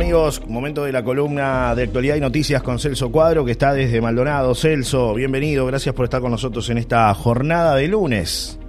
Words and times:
Amigos, 0.00 0.46
momento 0.46 0.84
de 0.84 0.92
la 0.92 1.02
columna 1.02 1.74
de 1.74 1.82
actualidad 1.82 2.14
y 2.14 2.20
noticias 2.20 2.62
con 2.62 2.78
Celso 2.78 3.10
Cuadro, 3.10 3.44
que 3.44 3.50
está 3.50 3.72
desde 3.72 4.00
Maldonado. 4.00 4.54
Celso, 4.54 5.12
bienvenido, 5.12 5.66
gracias 5.66 5.92
por 5.92 6.04
estar 6.04 6.20
con 6.20 6.30
nosotros 6.30 6.70
en 6.70 6.78
esta 6.78 7.12
jornada 7.14 7.74
de 7.74 7.88
lunes. 7.88 8.60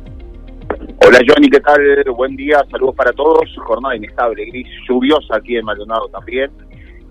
Hola 1.05 1.19
Johnny, 1.27 1.47
¿qué 1.51 1.59
tal? 1.59 2.03
Buen 2.15 2.35
día, 2.35 2.65
saludos 2.71 2.95
para 2.95 3.11
todos. 3.13 3.43
Jornada 3.59 3.95
inestable, 3.95 4.43
gris, 4.45 4.67
lluviosa 4.89 5.35
aquí 5.37 5.55
en 5.55 5.65
Maldonado 5.65 6.07
también. 6.07 6.49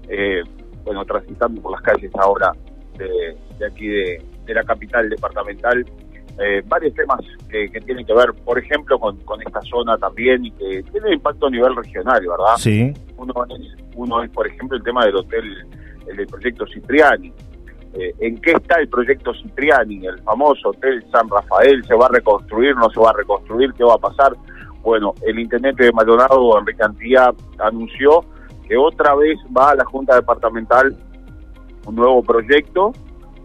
Eh, 0.08 0.42
bueno, 0.84 1.04
transitando 1.04 1.62
por 1.62 1.70
las 1.70 1.82
calles 1.82 2.10
ahora 2.18 2.50
de, 2.98 3.64
aquí 3.64 3.86
de, 3.86 4.20
la 4.48 4.64
capital 4.64 5.08
departamental. 5.08 5.86
Eh, 6.44 6.60
varios 6.66 6.92
temas 6.94 7.20
que, 7.48 7.68
tienen 7.86 8.04
que 8.04 8.14
ver, 8.14 8.34
por 8.44 8.58
ejemplo, 8.58 8.98
con, 8.98 9.16
esta 9.46 9.60
zona 9.62 9.96
también 9.96 10.44
y 10.44 10.50
que 10.50 10.82
tienen 10.90 11.12
impacto 11.12 11.46
a 11.46 11.50
nivel 11.50 11.76
regional, 11.76 12.20
¿verdad? 12.20 12.56
Sí. 12.56 12.92
Uno 13.18 13.34
es, 13.50 13.84
uno 13.96 14.22
es 14.22 14.30
por 14.30 14.46
ejemplo, 14.46 14.76
el 14.76 14.82
tema 14.82 15.04
del 15.04 15.16
hotel, 15.16 15.44
el 16.08 16.16
del 16.16 16.26
proyecto 16.26 16.66
Cipriani. 16.66 17.32
Eh, 17.94 18.14
¿En 18.20 18.38
qué 18.38 18.52
está 18.52 18.80
el 18.80 18.88
proyecto 18.88 19.32
Cipriani? 19.34 20.06
El 20.06 20.20
famoso 20.22 20.70
Hotel 20.70 21.04
San 21.10 21.28
Rafael, 21.28 21.84
¿se 21.84 21.94
va 21.94 22.06
a 22.06 22.10
reconstruir? 22.10 22.76
¿No 22.76 22.88
se 22.90 23.00
va 23.00 23.10
a 23.10 23.14
reconstruir? 23.14 23.72
¿Qué 23.74 23.84
va 23.84 23.94
a 23.94 23.98
pasar? 23.98 24.32
Bueno, 24.82 25.14
el 25.26 25.38
intendente 25.38 25.84
de 25.84 25.92
Maldonado, 25.92 26.58
Enrique 26.58 26.82
Antía, 26.82 27.32
anunció 27.58 28.24
que 28.66 28.76
otra 28.76 29.14
vez 29.14 29.38
va 29.56 29.70
a 29.70 29.74
la 29.74 29.84
Junta 29.84 30.14
Departamental 30.14 30.94
un 31.86 31.96
nuevo 31.96 32.22
proyecto 32.22 32.92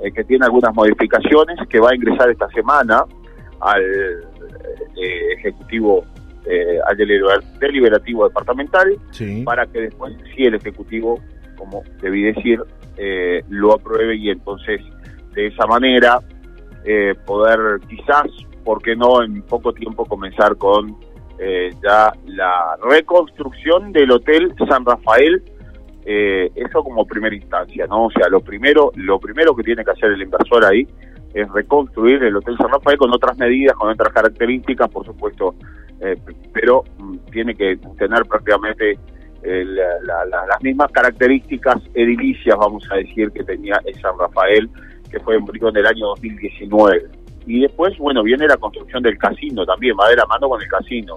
eh, 0.03 0.11
que 0.11 0.23
tiene 0.23 0.45
algunas 0.45 0.75
modificaciones, 0.75 1.57
que 1.69 1.79
va 1.79 1.91
a 1.91 1.95
ingresar 1.95 2.29
esta 2.29 2.47
semana 2.49 3.05
al 3.61 3.81
eh, 3.81 5.33
Ejecutivo, 5.37 6.03
al 6.87 6.97
Deliberativo 7.59 8.27
Departamental, 8.27 8.97
para 9.45 9.65
que 9.65 9.81
después 9.81 10.13
sí 10.35 10.43
el 10.43 10.55
Ejecutivo, 10.55 11.19
como 11.57 11.83
debí 12.01 12.23
decir, 12.23 12.59
eh, 12.97 13.43
lo 13.49 13.73
apruebe 13.73 14.15
y 14.15 14.29
entonces 14.29 14.81
de 15.33 15.47
esa 15.47 15.65
manera 15.65 16.19
eh, 16.85 17.15
poder 17.25 17.79
quizás, 17.89 18.27
¿por 18.63 18.81
qué 18.83 18.95
no 18.95 19.23
en 19.23 19.41
poco 19.41 19.73
tiempo 19.73 20.05
comenzar 20.05 20.57
con 20.57 20.95
eh, 21.39 21.71
ya 21.81 22.13
la 22.27 22.77
reconstrucción 22.87 23.91
del 23.91 24.11
Hotel 24.11 24.53
San 24.67 24.85
Rafael? 24.85 25.43
eso 26.05 26.83
como 26.83 27.05
primera 27.05 27.33
instancia, 27.33 27.87
¿no? 27.87 28.07
O 28.07 28.11
sea, 28.11 28.27
lo 28.27 28.41
primero, 28.41 28.91
lo 28.95 29.21
primero 29.21 29.55
que 29.55 29.63
tiene 29.63 29.85
que 29.85 29.91
hacer 29.91 30.11
el 30.11 30.21
inversor 30.21 30.65
ahí 30.65 30.85
es 31.33 31.49
reconstruir 31.53 32.21
el 32.23 32.35
Hotel 32.35 32.57
San 32.57 32.69
Rafael 32.69 32.97
con 32.97 33.13
otras 33.13 33.37
medidas, 33.37 33.73
con 33.77 33.89
otras 33.89 34.11
características, 34.13 34.89
por 34.89 35.05
supuesto, 35.05 35.55
pero 36.53 36.83
mm, 36.97 37.17
tiene 37.31 37.55
que 37.55 37.77
tener 37.97 38.23
prácticamente 38.25 38.97
las 39.43 40.63
mismas 40.63 40.91
características 40.91 41.77
edilicias, 41.93 42.57
vamos 42.57 42.87
a 42.89 42.95
decir, 42.95 43.29
que 43.31 43.43
tenía 43.43 43.79
el 43.85 43.93
San 43.99 44.17
Rafael, 44.17 44.69
que 45.11 45.19
fue 45.19 45.35
en 45.35 45.77
el 45.77 45.85
año 45.85 46.07
2019. 46.07 47.03
Y 47.45 47.61
después, 47.61 47.97
bueno, 47.97 48.23
viene 48.23 48.47
la 48.47 48.57
construcción 48.57 49.03
del 49.03 49.17
casino 49.17 49.65
también, 49.65 49.95
va 49.99 50.09
de 50.09 50.15
la 50.15 50.25
mano 50.25 50.47
con 50.47 50.61
el 50.61 50.67
casino. 50.67 51.15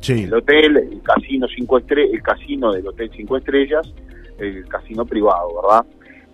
Sí. 0.00 0.24
El 0.24 0.34
hotel, 0.34 0.76
el 0.76 1.02
casino 1.02 1.46
cinco 1.54 1.78
estrellas, 1.78 2.14
el 2.14 2.22
casino 2.22 2.72
del 2.72 2.86
hotel 2.86 3.10
cinco 3.14 3.36
estrellas, 3.36 3.92
el 4.38 4.66
casino 4.66 5.04
privado, 5.04 5.48
¿verdad? 5.60 5.86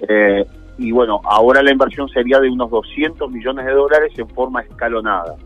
Eh, 0.08 0.46
y 0.78 0.92
bueno, 0.92 1.20
ahora 1.24 1.62
la 1.62 1.72
inversión 1.72 2.08
sería 2.10 2.38
de 2.38 2.50
unos 2.50 2.70
200 2.70 3.30
millones 3.30 3.64
de 3.64 3.72
dólares 3.72 4.12
en 4.18 4.28
forma 4.28 4.60
escalonada. 4.60 5.36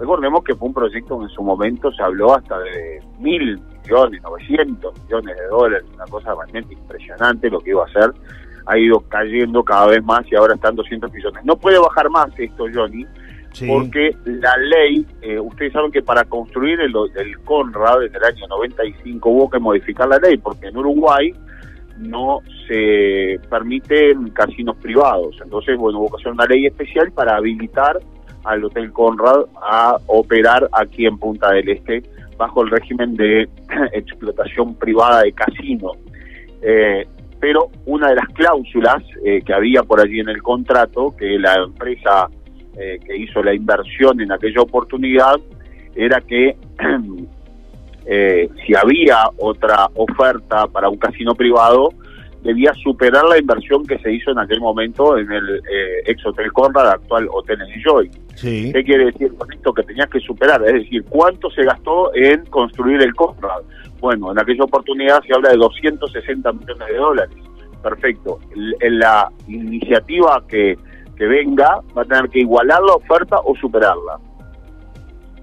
Recordemos 0.00 0.42
que 0.42 0.54
fue 0.54 0.68
un 0.68 0.74
proyecto 0.74 1.18
que 1.18 1.24
en 1.24 1.30
su 1.30 1.42
momento 1.42 1.92
se 1.92 2.02
habló 2.02 2.34
hasta 2.34 2.58
de 2.58 3.02
mil 3.18 3.60
millones, 3.84 4.22
900 4.22 4.94
millones 5.04 5.36
de 5.36 5.46
dólares, 5.48 5.86
una 5.94 6.06
cosa 6.06 6.34
realmente 6.34 6.72
impresionante 6.72 7.50
lo 7.50 7.60
que 7.60 7.70
iba 7.70 7.82
a 7.82 7.86
hacer. 7.86 8.10
Ha 8.64 8.78
ido 8.78 9.00
cayendo 9.00 9.62
cada 9.62 9.88
vez 9.88 10.02
más 10.02 10.20
y 10.32 10.36
ahora 10.36 10.54
están 10.54 10.74
200 10.74 11.12
millones. 11.12 11.44
No 11.44 11.54
puede 11.56 11.78
bajar 11.78 12.08
más 12.08 12.30
esto, 12.38 12.64
Johnny, 12.72 13.04
porque 13.68 14.16
la 14.24 14.56
ley, 14.56 15.04
eh, 15.20 15.38
ustedes 15.38 15.74
saben 15.74 15.92
que 15.92 16.00
para 16.00 16.24
construir 16.24 16.80
el, 16.80 16.94
el 17.16 17.38
Conrad 17.40 18.02
en 18.02 18.14
el 18.14 18.24
año 18.24 18.46
95 18.48 19.28
hubo 19.28 19.50
que 19.50 19.58
modificar 19.58 20.08
la 20.08 20.16
ley, 20.16 20.38
porque 20.38 20.68
en 20.68 20.78
Uruguay 20.78 21.34
no 21.98 22.38
se 22.66 23.38
permiten 23.50 24.30
casinos 24.30 24.76
privados. 24.78 25.36
Entonces, 25.44 25.76
bueno, 25.76 25.98
hubo 25.98 26.08
que 26.08 26.22
hacer 26.22 26.32
una 26.32 26.46
ley 26.46 26.64
especial 26.64 27.12
para 27.12 27.36
habilitar 27.36 28.00
al 28.44 28.64
Hotel 28.64 28.92
Conrad 28.92 29.44
a 29.62 29.96
operar 30.06 30.68
aquí 30.72 31.06
en 31.06 31.18
Punta 31.18 31.50
del 31.50 31.68
Este 31.68 32.02
bajo 32.36 32.62
el 32.62 32.70
régimen 32.70 33.16
de 33.16 33.48
explotación 33.92 34.74
privada 34.74 35.22
de 35.22 35.32
casino. 35.32 35.92
Eh, 36.62 37.06
pero 37.38 37.70
una 37.86 38.08
de 38.08 38.16
las 38.16 38.28
cláusulas 38.28 39.02
eh, 39.24 39.40
que 39.44 39.52
había 39.52 39.82
por 39.82 40.00
allí 40.00 40.20
en 40.20 40.28
el 40.28 40.42
contrato, 40.42 41.14
que 41.16 41.38
la 41.38 41.54
empresa 41.54 42.28
eh, 42.78 42.98
que 43.04 43.16
hizo 43.16 43.42
la 43.42 43.54
inversión 43.54 44.20
en 44.20 44.32
aquella 44.32 44.62
oportunidad, 44.62 45.36
era 45.94 46.20
que 46.20 46.56
si 48.66 48.74
había 48.74 49.24
otra 49.38 49.88
oferta 49.94 50.66
para 50.66 50.88
un 50.88 50.98
casino 50.98 51.34
privado, 51.34 51.90
debía 52.42 52.72
superar 52.82 53.24
la 53.26 53.38
inversión 53.38 53.86
que 53.86 53.98
se 53.98 54.12
hizo 54.12 54.30
en 54.30 54.38
aquel 54.38 54.60
momento 54.60 55.18
en 55.18 55.30
el 55.30 55.56
eh, 55.56 56.02
ex 56.06 56.24
Hotel 56.26 56.52
Conrad, 56.52 56.88
actual 56.88 57.28
Hotel 57.30 57.58
Enjoy. 57.74 58.10
Sí. 58.36 58.72
¿Qué 58.72 58.84
quiere 58.84 59.06
decir 59.06 59.34
con 59.36 59.52
esto? 59.52 59.72
Que 59.72 59.82
tenías 59.82 60.08
que 60.08 60.20
superar, 60.20 60.62
es 60.66 60.74
decir, 60.74 61.04
¿cuánto 61.08 61.50
se 61.50 61.64
gastó 61.64 62.14
en 62.14 62.44
construir 62.46 63.02
el 63.02 63.14
Conrad? 63.14 63.62
Bueno, 64.00 64.32
en 64.32 64.38
aquella 64.38 64.64
oportunidad 64.64 65.22
se 65.26 65.34
habla 65.34 65.50
de 65.50 65.56
260 65.58 66.52
millones 66.52 66.88
de 66.88 66.96
dólares. 66.96 67.36
Perfecto. 67.82 68.38
En 68.80 68.98
la 68.98 69.30
iniciativa 69.48 70.42
que, 70.48 70.76
que 71.16 71.26
venga 71.26 71.80
va 71.96 72.02
a 72.02 72.04
tener 72.04 72.28
que 72.30 72.40
igualar 72.40 72.80
la 72.82 72.94
oferta 72.94 73.38
o 73.44 73.54
superarla. 73.56 74.18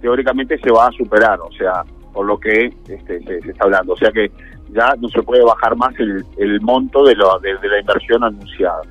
Teóricamente 0.01 0.57
se 0.59 0.71
va 0.71 0.87
a 0.87 0.91
superar, 0.91 1.39
o 1.39 1.51
sea, 1.51 1.83
por 2.13 2.25
lo 2.25 2.39
que 2.39 2.71
este, 2.87 3.21
se 3.21 3.37
está 3.37 3.65
hablando. 3.65 3.93
O 3.93 3.97
sea 3.97 4.11
que 4.11 4.31
ya 4.69 4.93
no 4.99 5.07
se 5.09 5.21
puede 5.21 5.43
bajar 5.43 5.75
más 5.75 5.97
el, 5.99 6.23
el 6.37 6.61
monto 6.61 7.03
de, 7.03 7.15
lo, 7.15 7.39
de, 7.39 7.53
la 7.53 7.79
inversión 7.79 8.23
anunciada. 8.23 8.81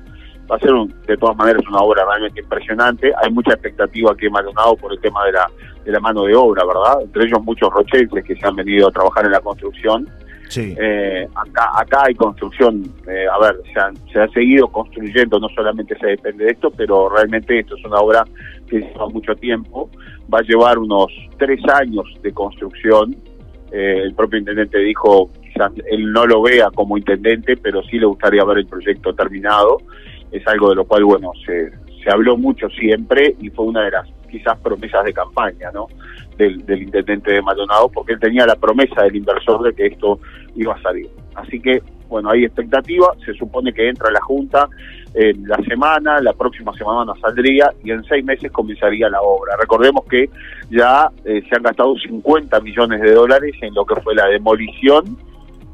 Va 0.49 0.55
a 0.55 0.59
ser 0.59 0.71
de 1.07 1.17
todas 1.17 1.35
maneras 1.35 1.61
una 1.69 1.79
obra 1.79 2.05
realmente 2.05 2.41
impresionante. 2.41 3.11
Hay 3.21 3.31
mucha 3.31 3.53
expectativa 3.53 4.11
aquí 4.11 4.27
en 4.27 4.31
Maldonado 4.31 4.75
por 4.77 4.93
el 4.93 4.99
tema 5.01 5.25
de 5.25 5.33
la, 5.33 5.49
de 5.83 5.91
la 5.91 5.99
mano 5.99 6.23
de 6.23 6.35
obra, 6.35 6.63
¿verdad? 6.65 7.01
Entre 7.01 7.25
ellos 7.25 7.43
muchos 7.43 7.69
rochenses 7.71 8.23
que 8.23 8.35
se 8.35 8.47
han 8.47 8.55
venido 8.55 8.87
a 8.87 8.91
trabajar 8.91 9.25
en 9.25 9.31
la 9.31 9.41
construcción. 9.41 10.09
Sí. 10.47 10.73
Eh, 10.79 11.27
acá, 11.35 11.71
acá 11.75 12.03
hay 12.05 12.15
construcción, 12.15 12.83
eh, 13.05 13.25
a 13.29 13.37
ver, 13.37 13.57
se, 13.65 14.13
se 14.13 14.19
ha 14.19 14.27
seguido 14.29 14.69
construyendo, 14.69 15.39
no 15.39 15.49
solamente 15.49 15.97
se 15.99 16.07
depende 16.07 16.45
de 16.45 16.51
esto, 16.51 16.71
pero 16.71 17.09
realmente 17.09 17.59
esto 17.59 17.75
es 17.75 17.83
una 17.83 17.97
obra 17.97 18.23
que 18.69 18.79
lleva 18.79 19.09
mucho 19.09 19.35
tiempo, 19.35 19.89
va 20.33 20.39
a 20.39 20.43
llevar 20.43 20.77
unos 20.77 21.07
tres 21.37 21.59
años 21.67 22.05
de 22.23 22.31
construcción, 22.31 23.13
eh, 23.73 23.99
el 24.03 24.13
propio 24.15 24.39
intendente 24.39 24.79
dijo 24.79 25.29
él 25.89 26.11
no 26.11 26.25
lo 26.25 26.41
vea 26.41 26.69
como 26.73 26.97
intendente, 26.97 27.57
pero 27.57 27.81
sí 27.83 27.97
le 27.97 28.05
gustaría 28.05 28.43
ver 28.43 28.59
el 28.59 28.67
proyecto 28.67 29.13
terminado. 29.13 29.79
Es 30.31 30.45
algo 30.47 30.69
de 30.69 30.75
lo 30.75 30.85
cual, 30.85 31.03
bueno, 31.05 31.31
se, 31.45 31.71
se 32.03 32.09
habló 32.09 32.37
mucho 32.37 32.69
siempre 32.69 33.35
y 33.41 33.49
fue 33.49 33.65
una 33.65 33.83
de 33.83 33.91
las 33.91 34.07
quizás 34.29 34.57
promesas 34.59 35.03
de 35.05 35.13
campaña, 35.13 35.71
¿no? 35.73 35.87
Del, 36.37 36.63
intendente 36.69 37.33
de 37.33 37.41
Maldonado, 37.41 37.89
porque 37.89 38.13
él 38.13 38.19
tenía 38.19 38.45
la 38.45 38.55
promesa 38.55 39.03
del 39.03 39.15
inversor 39.15 39.63
de 39.63 39.73
que 39.73 39.87
esto 39.87 40.19
iba 40.55 40.73
a 40.73 40.81
salir. 40.81 41.09
Así 41.35 41.59
que, 41.59 41.81
bueno, 42.07 42.29
hay 42.29 42.45
expectativa, 42.45 43.13
se 43.25 43.33
supone 43.33 43.73
que 43.73 43.89
entra 43.89 44.11
la 44.11 44.21
Junta 44.21 44.69
en 45.13 45.47
la 45.47 45.57
semana, 45.67 46.21
la 46.21 46.33
próxima 46.33 46.73
semana 46.73 47.13
saldría 47.19 47.71
y 47.83 47.91
en 47.91 48.03
seis 48.03 48.23
meses 48.23 48.51
comenzaría 48.51 49.09
la 49.09 49.21
obra. 49.21 49.55
Recordemos 49.59 50.05
que 50.05 50.29
ya 50.69 51.09
eh, 51.25 51.41
se 51.49 51.55
han 51.55 51.63
gastado 51.63 51.95
50 51.97 52.59
millones 52.59 53.01
de 53.01 53.13
dólares 53.13 53.55
en 53.61 53.73
lo 53.73 53.85
que 53.85 53.99
fue 54.01 54.13
la 54.13 54.27
demolición 54.27 55.17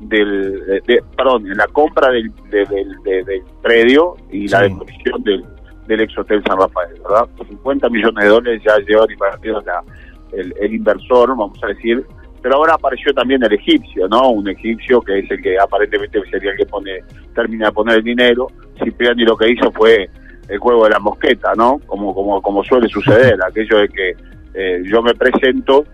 del, 0.08 0.82
perdón, 1.16 1.48
en 1.48 1.58
la 1.58 1.68
compra 1.68 2.12
del, 2.12 2.32
del 2.50 3.44
predio 3.62 4.16
y 4.32 4.48
la 4.48 4.62
demolición 4.62 5.24
del, 5.24 5.44
del 5.88 6.02
ex 6.02 6.18
hotel 6.18 6.42
San 6.48 6.58
Rafael, 6.58 6.94
¿verdad? 7.02 7.28
50 7.48 7.90
millones 7.90 8.24
de 8.24 8.30
dólares 8.30 8.62
ya 8.66 8.78
llevan 8.80 9.12
invertidos 9.12 9.66
la, 9.66 9.84
el, 10.32 10.54
el 10.60 10.74
inversor, 10.74 11.30
vamos 11.30 11.60
a 11.64 11.68
decir, 11.68 12.06
pero 12.42 12.56
ahora 12.56 12.74
apareció 12.74 13.14
también 13.14 13.42
el 13.44 13.54
egipcio, 13.54 14.08
¿no? 14.10 14.30
Un 14.32 14.50
egipcio 14.50 15.02
que 15.02 15.20
es 15.20 15.32
el 15.32 15.42
que 15.42 15.58
aparentemente 15.58 16.22
sería 16.30 16.52
el 16.52 16.58
que 16.58 16.66
pone, 16.66 17.00
termina 17.34 17.68
de 17.68 17.72
poner 17.72 17.98
el 17.98 18.04
dinero. 18.04 18.48
Cipriani 18.84 19.24
lo 19.24 19.38
que 19.38 19.52
hizo 19.52 19.72
fue 19.72 20.10
el 20.50 20.60
juego 20.60 20.84
de 20.84 20.90
la 20.90 21.00
mosqueta, 21.00 21.54
¿no? 21.56 21.80
Como, 21.86 22.14
como, 22.14 22.42
como 22.42 22.64
suele 22.66 22.90
suceder, 22.90 23.38
aquello 23.48 23.78
de 23.78 23.88
que 23.88 24.16
eh, 24.56 24.84
yo 24.86 25.02
me 25.02 25.14
presento 25.14 25.86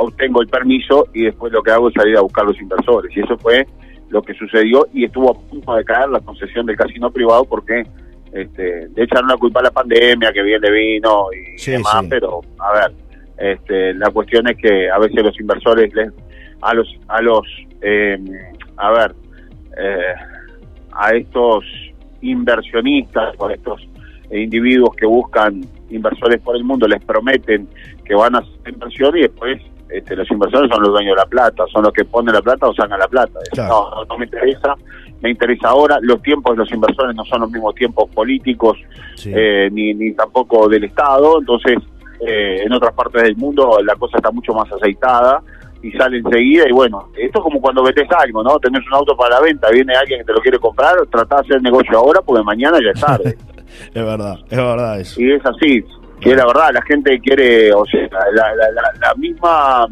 obtengo 0.00 0.42
el 0.42 0.48
permiso 0.48 1.08
y 1.12 1.24
después 1.24 1.52
lo 1.52 1.62
que 1.62 1.70
hago 1.70 1.88
es 1.88 1.94
salir 1.94 2.16
a 2.16 2.22
buscar 2.22 2.44
los 2.44 2.58
inversores. 2.60 3.14
Y 3.16 3.20
eso 3.20 3.36
fue 3.38 3.66
lo 4.08 4.22
que 4.22 4.34
sucedió 4.34 4.86
y 4.92 5.04
estuvo 5.04 5.30
a 5.30 5.34
punto 5.34 5.74
de 5.74 5.84
caer 5.84 6.08
la 6.08 6.20
concesión 6.20 6.66
del 6.66 6.76
casino 6.76 7.10
privado 7.10 7.44
porque 7.44 7.84
este, 8.32 8.88
de 8.88 9.02
echaron 9.02 9.28
la 9.28 9.36
culpa 9.36 9.60
a 9.60 9.64
la 9.64 9.70
pandemia 9.70 10.32
que 10.32 10.42
viene 10.42 10.70
vino 10.70 11.26
y 11.32 11.70
demás, 11.70 12.04
pero 12.08 12.40
a 12.58 12.72
ver, 12.72 12.92
este, 13.38 13.94
la 13.94 14.10
cuestión 14.10 14.48
es 14.48 14.56
que 14.56 14.90
a 14.90 14.98
veces 14.98 15.22
los 15.22 15.38
inversores 15.38 15.92
les, 15.94 16.12
a 16.62 16.74
los 16.74 16.88
a 17.08 17.20
los 17.22 17.46
eh, 17.82 18.18
a 18.76 18.90
ver, 18.90 19.14
eh, 19.78 20.14
a 20.92 21.10
estos 21.10 21.64
inversionistas, 22.20 23.34
a 23.40 23.52
estos 23.52 23.86
individuos 24.30 24.94
que 24.94 25.06
buscan 25.06 25.64
inversores 25.88 26.40
por 26.40 26.56
el 26.56 26.64
mundo, 26.64 26.86
les 26.86 27.02
prometen 27.04 27.68
que 28.04 28.14
van 28.14 28.34
a 28.36 28.38
hacer 28.38 28.72
inversión 28.72 29.16
y 29.16 29.22
después 29.22 29.60
este, 29.92 30.16
los 30.16 30.30
inversores 30.30 30.70
son 30.70 30.82
los 30.82 30.92
dueños 30.92 31.16
de 31.16 31.22
la 31.22 31.26
plata, 31.26 31.64
son 31.72 31.84
los 31.84 31.92
que 31.92 32.04
ponen 32.04 32.34
la 32.34 32.42
plata 32.42 32.68
o 32.68 32.74
sacan 32.74 32.98
la 32.98 33.08
plata. 33.08 33.38
No, 33.56 34.04
no 34.08 34.18
me 34.18 34.24
interesa, 34.24 34.74
me 35.20 35.30
interesa 35.30 35.68
ahora. 35.68 35.98
Los 36.02 36.22
tiempos 36.22 36.56
de 36.56 36.64
los 36.64 36.72
inversores 36.72 37.14
no 37.14 37.24
son 37.24 37.42
los 37.42 37.50
mismos 37.50 37.74
tiempos 37.74 38.08
políticos 38.10 38.78
eh, 39.24 39.68
ni, 39.72 39.94
ni 39.94 40.12
tampoco 40.12 40.68
del 40.68 40.84
Estado, 40.84 41.38
entonces 41.40 41.78
eh, 42.20 42.62
en 42.64 42.72
otras 42.72 42.94
partes 42.94 43.22
del 43.22 43.36
mundo 43.36 43.78
la 43.84 43.94
cosa 43.96 44.18
está 44.18 44.30
mucho 44.30 44.52
más 44.52 44.70
aceitada 44.72 45.42
y 45.82 45.90
sale 45.92 46.18
enseguida 46.18 46.68
y 46.68 46.72
bueno, 46.72 47.08
esto 47.16 47.38
es 47.38 47.42
como 47.42 47.60
cuando 47.60 47.82
metes 47.82 48.06
algo, 48.12 48.42
¿no? 48.42 48.58
Tenés 48.58 48.86
un 48.86 48.94
auto 48.94 49.16
para 49.16 49.36
la 49.36 49.40
venta, 49.40 49.70
viene 49.70 49.94
alguien 49.94 50.20
que 50.20 50.26
te 50.26 50.32
lo 50.32 50.40
quiere 50.40 50.58
comprar, 50.58 50.94
trata 51.10 51.36
de 51.36 51.40
hacer 51.40 51.56
el 51.56 51.62
negocio 51.62 51.96
ahora 51.96 52.20
porque 52.20 52.42
mañana 52.42 52.78
ya 52.84 52.90
es 52.90 53.00
tarde. 53.00 53.38
es 53.94 54.04
verdad, 54.04 54.38
es 54.50 54.58
verdad 54.58 55.00
eso. 55.00 55.20
Y 55.20 55.32
es 55.32 55.42
así, 55.46 55.84
que 56.20 56.34
la 56.34 56.46
verdad, 56.46 56.70
la 56.72 56.82
gente 56.82 57.18
quiere, 57.20 57.72
o 57.72 57.84
sea, 57.86 58.08
la, 58.32 58.54
la, 59.00 59.14
misma 59.16 59.86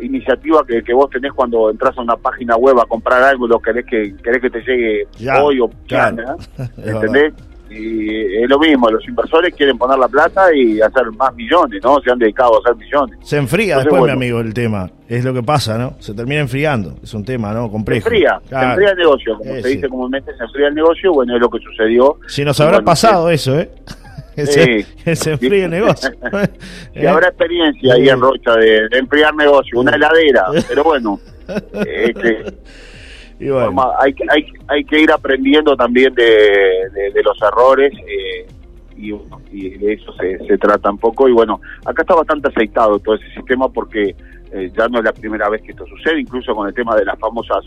iniciativa 0.00 0.64
que, 0.66 0.82
que, 0.82 0.92
vos 0.92 1.10
tenés 1.10 1.32
cuando 1.32 1.70
entras 1.70 1.96
a 1.98 2.02
una 2.02 2.16
página 2.16 2.56
web 2.56 2.78
a 2.78 2.86
comprar 2.86 3.22
algo 3.22 3.46
y 3.46 3.50
lo 3.50 3.60
querés 3.60 3.86
que 3.86 4.14
querés 4.22 4.40
que 4.40 4.50
te 4.50 4.60
llegue 4.62 5.06
hoy 5.40 5.60
o 5.60 5.70
mañana, 5.90 6.36
¿entendés? 6.78 7.32
y 7.70 8.42
es 8.42 8.48
lo 8.48 8.58
mismo, 8.58 8.88
los 8.90 9.06
inversores 9.08 9.54
quieren 9.54 9.76
poner 9.78 9.98
la 9.98 10.08
plata 10.08 10.54
y 10.54 10.80
hacer 10.80 11.10
más 11.18 11.34
millones, 11.34 11.82
¿no? 11.82 12.00
Se 12.00 12.10
han 12.10 12.18
dedicado 12.18 12.56
a 12.56 12.58
hacer 12.60 12.76
millones. 12.76 13.18
Se 13.22 13.36
enfría 13.36 13.78
después, 13.78 14.02
mi 14.02 14.10
amigo, 14.10 14.40
el 14.40 14.54
tema. 14.54 14.90
Es 15.08 15.24
lo 15.24 15.34
que 15.34 15.42
pasa, 15.42 15.76
¿no? 15.78 15.96
Se 15.98 16.14
termina 16.14 16.40
enfriando. 16.40 16.94
Es 17.02 17.14
un 17.14 17.24
tema, 17.24 17.52
¿no? 17.52 17.70
Complejo. 17.70 18.08
Se 18.08 18.14
enfría, 18.14 18.40
se 18.48 18.54
enfría 18.54 18.90
el 18.90 18.96
negocio. 18.96 19.38
Como 19.38 19.54
se 19.54 19.68
dice 19.68 19.88
comúnmente, 19.88 20.36
se 20.36 20.44
enfría 20.44 20.68
el 20.68 20.74
negocio. 20.74 21.12
Bueno, 21.12 21.34
es 21.34 21.40
lo 21.40 21.50
que 21.50 21.58
sucedió. 21.58 22.18
Si 22.26 22.44
nos 22.44 22.60
habrá 22.60 22.82
pasado 22.82 23.30
eso, 23.30 23.58
¿eh? 23.58 23.70
Sí. 24.46 25.14
se 25.14 25.32
enfría 25.32 25.64
el 25.64 25.70
negocio. 25.70 26.10
Si 26.94 27.06
habrá 27.06 27.28
experiencia 27.28 27.94
ahí 27.94 28.08
en 28.08 28.20
Rocha 28.20 28.54
de, 28.56 28.88
enfriar 28.92 29.34
negocio, 29.34 29.80
una 29.80 29.94
heladera, 29.94 30.46
pero 30.68 30.84
bueno. 30.84 31.20
Este, 31.86 32.44
hay, 34.00 34.14
hay, 34.30 34.46
hay 34.68 34.84
que 34.84 35.00
ir 35.00 35.10
aprendiendo 35.10 35.76
también 35.76 36.14
de, 36.14 36.24
de, 37.12 37.22
los 37.22 37.36
errores 37.42 37.92
eh, 38.08 38.46
y, 38.96 39.12
y, 39.52 39.70
de 39.70 39.92
eso 39.92 40.12
se, 40.14 40.38
se, 40.46 40.56
trata 40.56 40.90
un 40.90 40.98
poco. 40.98 41.28
Y 41.28 41.32
bueno, 41.32 41.60
acá 41.84 42.02
está 42.02 42.14
bastante 42.14 42.48
aceitado 42.48 42.98
todo 42.98 43.16
ese 43.16 43.28
sistema 43.34 43.68
porque 43.68 44.14
eh, 44.52 44.70
ya 44.76 44.88
no 44.88 44.98
es 44.98 45.04
la 45.04 45.12
primera 45.12 45.48
vez 45.48 45.62
que 45.62 45.72
esto 45.72 45.84
sucede, 45.86 46.20
incluso 46.20 46.54
con 46.54 46.68
el 46.68 46.74
tema 46.74 46.94
de 46.96 47.04
las 47.04 47.18
famosas 47.18 47.64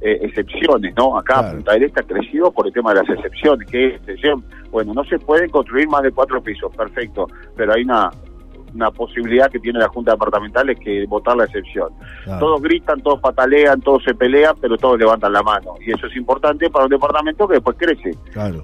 eh, 0.00 0.18
excepciones, 0.22 0.94
¿no? 0.96 1.18
Acá 1.18 1.50
Punta 1.50 1.72
del 1.72 1.84
Este 1.84 2.00
ha 2.00 2.04
crecido 2.04 2.50
por 2.50 2.66
el 2.66 2.72
tema 2.72 2.94
de 2.94 3.00
las 3.00 3.10
excepciones, 3.10 3.70
que 3.70 3.88
es 3.88 3.94
excepción. 3.96 4.44
Bueno, 4.70 4.94
no 4.94 5.04
se 5.04 5.18
pueden 5.18 5.50
construir 5.50 5.88
más 5.88 6.02
de 6.02 6.10
cuatro 6.12 6.42
pisos, 6.42 6.74
perfecto, 6.74 7.26
pero 7.56 7.74
hay 7.74 7.82
una 7.82 8.10
una 8.74 8.90
posibilidad 8.90 9.50
que 9.50 9.58
tiene 9.58 9.78
la 9.78 9.88
Junta 9.88 10.12
Departamental 10.12 10.70
es 10.70 10.78
que 10.78 11.06
votar 11.06 11.36
la 11.36 11.44
excepción. 11.44 11.88
Todos 12.38 12.60
gritan, 12.62 13.00
todos 13.00 13.20
patalean, 13.20 13.80
todos 13.80 14.02
se 14.04 14.14
pelean, 14.14 14.54
pero 14.60 14.76
todos 14.76 14.98
levantan 14.98 15.32
la 15.32 15.42
mano. 15.42 15.74
Y 15.84 15.92
eso 15.92 16.06
es 16.06 16.16
importante 16.16 16.70
para 16.70 16.84
un 16.84 16.90
departamento 16.90 17.46
que 17.48 17.54
después 17.54 17.76
crece. 17.78 18.10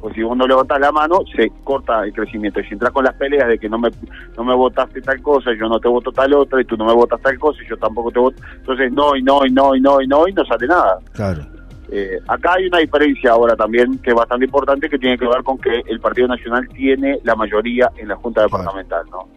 Pues 0.01 0.15
si 0.15 0.23
vos 0.23 0.37
no 0.37 0.47
levantas 0.47 0.81
la 0.81 0.93
mano, 0.93 1.21
se 1.35 1.51
corta 1.65 2.05
el 2.05 2.13
crecimiento. 2.13 2.61
Y 2.61 2.65
si 2.65 2.75
entras 2.75 2.93
con 2.93 3.05
las 3.05 3.15
peleas 3.15 3.49
de 3.49 3.59
que 3.59 3.69
no 3.69 3.79
me, 3.79 3.91
no 4.37 4.45
me 4.45 4.55
votaste 4.55 5.01
tal 5.01 5.21
cosa, 5.23 5.51
yo 5.59 5.69
no 5.69 5.79
te 5.79 5.89
voto 5.89 6.13
tal 6.13 6.33
otra, 6.35 6.61
y 6.61 6.65
tú 6.65 6.77
no 6.77 6.85
me 6.85 6.95
votas 6.95 7.21
tal 7.21 7.39
cosa, 7.39 7.63
y 7.63 7.69
yo 7.69 7.77
tampoco 7.77 8.11
te 8.11 8.19
voto. 8.19 8.43
Entonces, 8.57 8.93
no, 8.93 9.17
y 9.17 9.23
no, 9.23 9.45
y 9.47 9.51
no, 9.51 9.75
y 9.75 9.81
no, 9.81 10.01
y 10.03 10.07
no, 10.07 10.29
y 10.29 10.33
no 10.33 10.45
sale 10.45 10.67
nada. 10.67 10.99
Claro. 11.13 11.43
Eh, 11.89 12.19
acá 12.27 12.55
hay 12.55 12.67
una 12.67 12.79
diferencia 12.79 13.31
ahora 13.31 13.55
también 13.55 13.99
que 13.99 14.11
es 14.11 14.17
bastante 14.17 14.45
importante 14.45 14.89
que 14.89 14.99
tiene 14.99 15.17
que 15.17 15.27
ver 15.27 15.43
con 15.45 15.57
que 15.59 15.83
el 15.87 16.01
Partido 16.01 16.27
Nacional 16.27 16.69
tiene 16.75 17.19
la 17.23 17.37
mayoría 17.37 17.91
en 17.97 18.09
la 18.09 18.17
Junta 18.17 18.43
Departamental, 18.43 19.05
¿no? 19.11 19.29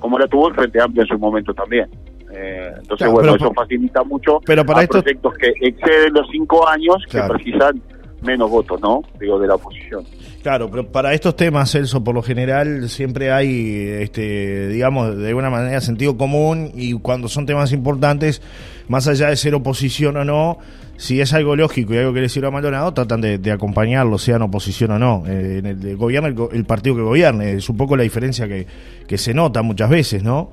Como 0.00 0.18
la 0.18 0.26
tuvo 0.26 0.48
el 0.48 0.54
Frente 0.54 0.80
Amplio 0.80 1.02
en 1.02 1.08
su 1.08 1.18
momento 1.18 1.54
también. 1.54 1.88
Eh, 2.30 2.72
entonces, 2.78 3.10
bueno, 3.10 3.34
eso 3.34 3.52
facilita 3.54 4.04
mucho 4.04 4.38
pero 4.44 4.64
para 4.64 4.82
estos... 4.82 5.02
proyectos 5.02 5.32
que 5.38 5.50
exceden 5.66 6.12
los 6.12 6.28
cinco 6.30 6.68
años 6.68 6.96
que 7.10 7.22
precisan 7.22 7.80
menos 8.20 8.50
votos, 8.50 8.80
¿no? 8.80 9.02
Digo, 9.18 9.38
de 9.38 9.46
la 9.46 9.54
oposición. 9.54 10.04
Claro, 10.42 10.70
pero 10.70 10.86
para 10.90 11.14
estos 11.14 11.36
temas, 11.36 11.70
Celso, 11.70 12.02
por 12.02 12.14
lo 12.14 12.22
general 12.22 12.88
siempre 12.88 13.30
hay, 13.32 13.86
este, 14.00 14.68
digamos, 14.68 15.16
de 15.16 15.28
alguna 15.28 15.50
manera 15.50 15.80
sentido 15.80 16.16
común 16.16 16.70
y 16.74 16.92
cuando 16.94 17.28
son 17.28 17.46
temas 17.46 17.72
importantes, 17.72 18.42
más 18.88 19.06
allá 19.08 19.28
de 19.28 19.36
ser 19.36 19.54
oposición 19.54 20.16
o 20.16 20.24
no, 20.24 20.58
si 20.98 21.20
es 21.20 21.32
algo 21.32 21.54
lógico 21.54 21.94
y 21.94 21.98
algo 21.98 22.12
que 22.12 22.20
les 22.20 22.32
sirva 22.32 22.48
a 22.48 22.50
Maldonado, 22.50 22.92
tratan 22.92 23.20
de, 23.20 23.52
acompañarlo, 23.52 24.18
sean 24.18 24.42
oposición 24.42 24.90
o 24.90 24.98
no. 24.98 25.22
Eh, 25.28 25.58
en 25.58 25.66
el, 25.66 25.96
gobierno, 25.96 26.48
el, 26.50 26.64
partido 26.64 26.96
que 26.96 27.02
gobierne, 27.02 27.52
es 27.52 27.70
un 27.70 27.76
poco 27.76 27.96
la 27.96 28.02
diferencia 28.02 28.48
que, 28.48 28.66
que 29.06 29.16
se 29.16 29.32
nota 29.32 29.62
muchas 29.62 29.88
veces, 29.88 30.24
¿no? 30.24 30.50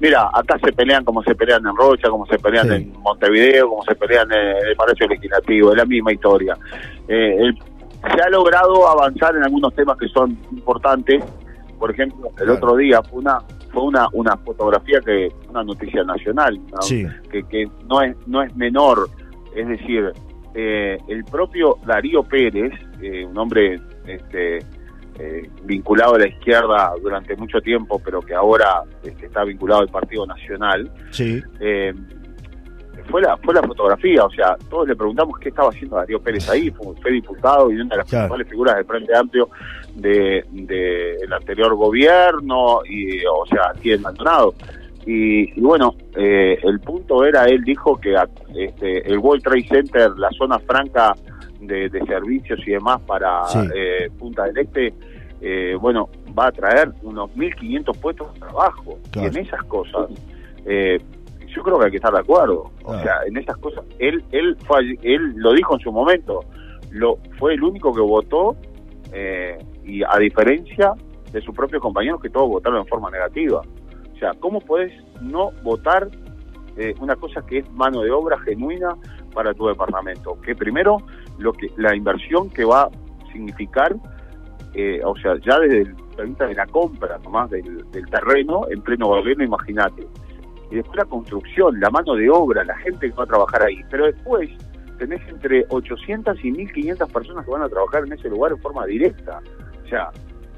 Mira, 0.00 0.28
acá 0.34 0.58
se 0.58 0.72
pelean 0.72 1.04
como 1.04 1.22
se 1.22 1.36
pelean 1.36 1.64
en 1.64 1.76
Rocha, 1.76 2.08
como 2.08 2.26
se 2.26 2.36
pelean 2.36 2.72
en 2.72 2.92
Montevideo, 3.00 3.68
como 3.68 3.84
se 3.84 3.94
pelean 3.94 4.26
en 4.32 4.66
el 4.66 4.74
Palacio 4.74 5.06
Legislativo, 5.06 5.70
es 5.70 5.76
la 5.76 5.84
misma 5.84 6.12
historia. 6.12 6.56
Eh, 7.06 7.52
se 8.02 8.22
ha 8.22 8.28
logrado 8.28 8.88
avanzar 8.88 9.36
en 9.36 9.44
algunos 9.44 9.72
temas 9.76 9.96
que 9.98 10.08
son 10.08 10.36
importantes. 10.50 11.22
Por 11.78 11.92
ejemplo, 11.92 12.28
el 12.40 12.50
otro 12.50 12.74
día 12.74 13.00
fue 13.04 13.20
una 13.20 13.38
fue 13.72 13.82
una, 13.82 14.06
una 14.12 14.36
fotografía 14.36 15.00
que 15.00 15.28
una 15.48 15.64
noticia 15.64 16.04
nacional 16.04 16.60
que, 17.30 17.42
que 17.44 17.68
no 17.88 18.02
es 18.02 18.16
no 18.26 18.42
es 18.42 18.54
menor. 18.56 19.08
Es 19.54 19.68
decir 19.68 20.12
eh, 20.54 20.98
el 21.08 21.24
propio 21.24 21.78
Darío 21.84 22.22
Pérez 22.22 22.72
eh, 23.00 23.24
un 23.24 23.36
hombre 23.38 23.80
este 24.06 24.58
eh, 25.18 25.50
vinculado 25.64 26.14
a 26.14 26.18
la 26.18 26.28
izquierda 26.28 26.92
durante 27.02 27.36
mucho 27.36 27.60
tiempo 27.60 28.00
pero 28.02 28.20
que 28.20 28.34
ahora 28.34 28.82
este, 29.02 29.26
está 29.26 29.44
vinculado 29.44 29.82
al 29.82 29.88
Partido 29.88 30.26
Nacional 30.26 30.90
sí. 31.10 31.42
Fue 33.08 33.22
la 33.22 33.36
fue 33.38 33.54
la 33.54 33.62
fotografía 33.62 34.24
o 34.24 34.30
sea 34.30 34.56
todos 34.70 34.88
le 34.88 34.96
preguntamos 34.96 35.38
qué 35.38 35.48
estaba 35.48 35.70
haciendo 35.70 35.96
Darío 35.96 36.20
Pérez 36.20 36.48
ahí 36.48 36.70
fue, 36.70 36.94
fue 37.00 37.12
diputado 37.12 37.70
y 37.70 37.74
una 37.74 37.90
de 37.90 37.96
las 37.96 38.08
principales 38.08 38.48
figuras 38.48 38.76
del 38.76 38.84
Frente 38.84 39.16
Amplio 39.16 39.48
de, 39.94 40.44
de 40.50 41.16
anterior 41.34 41.74
gobierno 41.74 42.80
y 42.88 43.24
o 43.24 43.46
sea 43.46 43.72
aquí 43.74 43.92
en 43.92 44.02
Maldonado. 44.02 44.54
Y, 45.04 45.60
bueno 45.60 45.94
eh, 46.16 46.58
el 46.62 46.78
punto 46.80 47.24
era 47.24 47.46
él 47.46 47.64
dijo 47.64 48.00
que 48.00 48.14
este, 48.54 49.10
el 49.10 49.18
World 49.18 49.42
Trade 49.42 49.66
Center 49.68 50.10
la 50.16 50.30
zona 50.30 50.60
franca 50.60 51.14
de, 51.60 51.90
servicios 52.06 52.60
y 52.66 52.72
demás 52.72 53.00
para 53.00 53.42
eh, 53.74 54.10
Punta 54.16 54.44
del 54.44 54.58
Este 54.58 54.94
eh, 55.40 55.76
bueno 55.80 56.08
va 56.38 56.46
a 56.46 56.52
traer 56.52 56.92
unos 57.02 57.30
1.500 57.32 58.00
puestos 58.00 58.32
de 58.32 58.40
trabajo 58.40 58.98
y 59.14 59.18
en 59.26 59.36
esas 59.38 59.62
cosas 59.64 60.08
yo 61.54 61.62
creo 61.62 61.78
que 61.78 61.86
hay 61.86 61.90
que 61.90 61.96
estar 61.98 62.12
de 62.12 62.20
acuerdo 62.20 62.70
o 62.84 62.98
sea 62.98 63.20
en 63.26 63.36
esas 63.36 63.56
cosas 63.58 63.84
él 63.98 64.22
él 64.32 64.56
fue 64.66 64.80
él 65.02 65.34
lo 65.36 65.52
dijo 65.52 65.74
en 65.74 65.80
su 65.80 65.92
momento 65.92 66.40
lo 66.90 67.18
fue 67.38 67.54
el 67.54 67.62
único 67.62 67.92
que 67.92 68.00
votó 68.00 68.56
eh, 69.12 69.58
y 69.84 70.02
a 70.02 70.18
diferencia 70.18 70.94
de 71.32 71.40
sus 71.40 71.54
propios 71.54 71.82
compañeros 71.82 72.20
que 72.20 72.30
todos 72.30 72.48
votaron 72.48 72.80
en 72.80 72.86
forma 72.86 73.10
negativa. 73.10 73.62
O 74.14 74.18
sea, 74.18 74.32
¿cómo 74.38 74.60
puedes 74.60 74.92
no 75.20 75.50
votar 75.62 76.08
eh, 76.76 76.94
una 77.00 77.16
cosa 77.16 77.44
que 77.44 77.58
es 77.58 77.70
mano 77.72 78.02
de 78.02 78.10
obra 78.10 78.38
genuina 78.40 78.96
para 79.34 79.54
tu 79.54 79.66
departamento? 79.66 80.40
Que 80.42 80.54
primero, 80.54 80.98
lo 81.38 81.52
que 81.52 81.68
la 81.76 81.96
inversión 81.96 82.50
que 82.50 82.64
va 82.64 82.82
a 82.82 82.90
significar, 83.32 83.96
eh, 84.74 85.00
o 85.04 85.16
sea, 85.16 85.36
ya 85.44 85.58
desde 85.58 85.94
el 86.18 86.34
de 86.34 86.54
la 86.54 86.66
compra 86.66 87.18
nomás 87.24 87.50
del, 87.50 87.90
del 87.90 88.06
terreno 88.10 88.66
en 88.70 88.82
pleno 88.82 89.08
gobierno, 89.08 89.44
imagínate. 89.44 90.06
Y 90.72 90.76
después 90.76 90.96
la 90.96 91.04
construcción, 91.04 91.78
la 91.80 91.90
mano 91.90 92.14
de 92.14 92.30
obra, 92.30 92.64
la 92.64 92.74
gente 92.78 93.10
que 93.10 93.14
va 93.14 93.24
a 93.24 93.26
trabajar 93.26 93.62
ahí. 93.62 93.78
Pero 93.90 94.06
después 94.06 94.48
tenés 94.98 95.20
entre 95.28 95.66
800 95.68 96.42
y 96.42 96.50
1500 96.50 97.12
personas 97.12 97.44
que 97.44 97.50
van 97.50 97.60
a 97.60 97.68
trabajar 97.68 98.04
en 98.06 98.14
ese 98.14 98.30
lugar 98.30 98.52
en 98.52 98.58
forma 98.58 98.86
directa. 98.86 99.42
O 99.84 99.88
sea, 99.88 100.08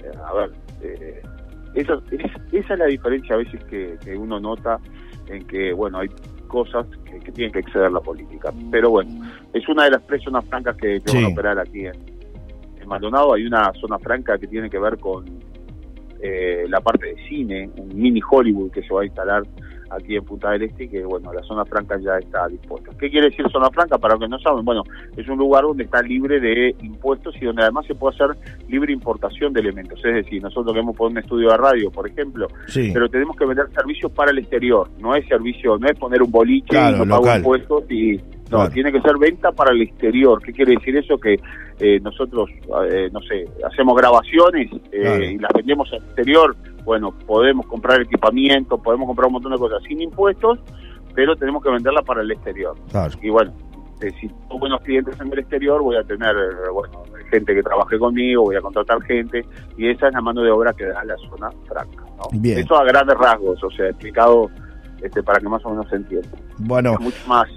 eh, 0.04 0.12
a 0.24 0.34
ver, 0.34 0.52
eh, 0.82 1.20
eso, 1.74 2.00
esa 2.52 2.74
es 2.74 2.78
la 2.78 2.86
diferencia 2.86 3.34
a 3.34 3.38
veces 3.38 3.64
que, 3.64 3.98
uno 4.16 4.38
nota 4.38 4.78
en 5.26 5.44
que, 5.48 5.72
bueno, 5.72 5.98
hay 5.98 6.08
cosas 6.46 6.86
que, 7.04 7.32
tienen 7.32 7.52
que 7.52 7.58
exceder 7.58 7.90
la 7.90 8.00
política. 8.00 8.52
Pero 8.70 8.90
bueno, 8.90 9.10
es 9.52 9.68
una 9.68 9.82
de 9.82 9.90
las 9.90 10.06
tres 10.06 10.22
zonas 10.22 10.44
francas 10.44 10.76
que, 10.76 11.02
van 11.12 11.24
a 11.24 11.28
operar 11.28 11.58
aquí 11.58 11.86
en, 11.86 11.96
en, 12.80 12.86
Maldonado. 12.86 13.34
Hay 13.34 13.46
una 13.46 13.72
zona 13.80 13.98
franca 13.98 14.38
que 14.38 14.46
tiene 14.46 14.70
que 14.70 14.78
ver 14.78 14.96
con 14.96 15.24
eh, 16.20 16.66
la 16.68 16.80
parte 16.80 17.06
de 17.06 17.16
cine, 17.28 17.68
un 17.78 17.88
mini 18.00 18.20
Hollywood 18.30 18.70
que 18.70 18.82
se 18.82 18.94
va 18.94 19.02
a 19.02 19.04
instalar 19.04 19.42
aquí 19.90 20.16
en 20.16 20.24
Punta 20.24 20.50
del 20.50 20.62
Este, 20.62 20.88
que 20.88 21.04
bueno, 21.04 21.32
la 21.32 21.42
zona 21.42 21.64
franca 21.64 21.98
ya 21.98 22.18
está 22.18 22.48
dispuesta. 22.48 22.90
¿Qué 22.98 23.10
quiere 23.10 23.28
decir 23.28 23.46
zona 23.50 23.70
franca? 23.70 23.98
Para 23.98 24.14
los 24.14 24.22
que 24.22 24.28
no 24.28 24.38
saben, 24.38 24.64
bueno, 24.64 24.82
es 25.16 25.28
un 25.28 25.38
lugar 25.38 25.64
donde 25.64 25.84
está 25.84 26.02
libre 26.02 26.40
de 26.40 26.74
impuestos 26.82 27.34
y 27.40 27.44
donde 27.44 27.62
además 27.62 27.86
se 27.86 27.94
puede 27.94 28.14
hacer 28.14 28.36
libre 28.68 28.92
importación 28.92 29.52
de 29.52 29.60
elementos. 29.60 29.98
Es 30.04 30.14
decir, 30.14 30.42
nosotros 30.42 30.72
queremos 30.72 30.96
poner 30.96 31.18
un 31.18 31.18
estudio 31.18 31.50
de 31.50 31.56
radio, 31.56 31.90
por 31.90 32.08
ejemplo, 32.08 32.48
pero 32.72 33.08
tenemos 33.08 33.36
que 33.36 33.46
vender 33.46 33.66
servicios 33.74 34.10
para 34.12 34.30
el 34.30 34.38
exterior. 34.38 34.88
No 34.98 35.14
es 35.14 35.26
servicio, 35.26 35.78
no 35.78 35.86
es 35.86 35.98
poner 35.98 36.22
un 36.22 36.30
boliche 36.30 36.76
y 36.76 36.92
no 36.94 37.06
pago 37.06 37.36
impuestos 37.36 37.90
y 37.90 38.20
No, 38.50 38.68
tiene 38.70 38.92
que 38.92 39.00
ser 39.00 39.16
venta 39.18 39.52
para 39.52 39.72
el 39.72 39.82
exterior. 39.82 40.42
¿Qué 40.42 40.52
quiere 40.52 40.74
decir 40.74 40.96
eso? 40.96 41.18
Que 41.18 41.40
eh, 41.80 41.98
nosotros, 42.00 42.50
eh, 42.90 43.08
no 43.12 43.20
sé, 43.22 43.46
hacemos 43.64 43.96
grabaciones 43.96 44.70
eh, 44.92 45.32
y 45.32 45.38
las 45.38 45.50
vendemos 45.54 45.90
al 45.92 45.98
exterior. 45.98 46.56
Bueno, 46.84 47.12
podemos 47.26 47.66
comprar 47.66 48.02
equipamiento, 48.02 48.76
podemos 48.78 49.06
comprar 49.06 49.28
un 49.28 49.34
montón 49.34 49.52
de 49.52 49.58
cosas 49.58 49.82
sin 49.88 50.00
impuestos, 50.02 50.58
pero 51.14 51.34
tenemos 51.36 51.62
que 51.62 51.70
venderla 51.70 52.02
para 52.02 52.20
el 52.20 52.30
exterior. 52.30 52.76
Y 53.22 53.30
bueno, 53.30 53.52
si 53.98 54.28
tengo 54.28 54.58
buenos 54.58 54.82
clientes 54.82 55.18
en 55.18 55.32
el 55.32 55.38
exterior, 55.38 55.82
voy 55.82 55.96
a 55.96 56.02
tener 56.02 56.36
bueno, 56.72 57.02
gente 57.30 57.54
que 57.54 57.62
trabaje 57.62 57.98
conmigo, 57.98 58.42
voy 58.42 58.56
a 58.56 58.60
contratar 58.60 59.02
gente, 59.02 59.44
y 59.78 59.88
esa 59.88 60.08
es 60.08 60.14
la 60.14 60.20
mano 60.20 60.42
de 60.42 60.50
obra 60.50 60.74
que 60.74 60.84
da 60.84 61.02
la 61.04 61.16
zona 61.16 61.50
franca. 61.66 62.04
Eso 62.42 62.76
a 62.76 62.84
grandes 62.84 63.16
rasgos, 63.16 63.62
o 63.64 63.70
sea, 63.70 63.88
explicado 63.88 64.50
este, 65.02 65.22
para 65.22 65.40
que 65.40 65.48
más 65.48 65.64
o 65.64 65.70
menos 65.70 65.88
se 65.88 65.96
entienda. 65.96 66.28
Bueno, 66.58 66.96
mucho 67.00 67.26
más 67.26 67.48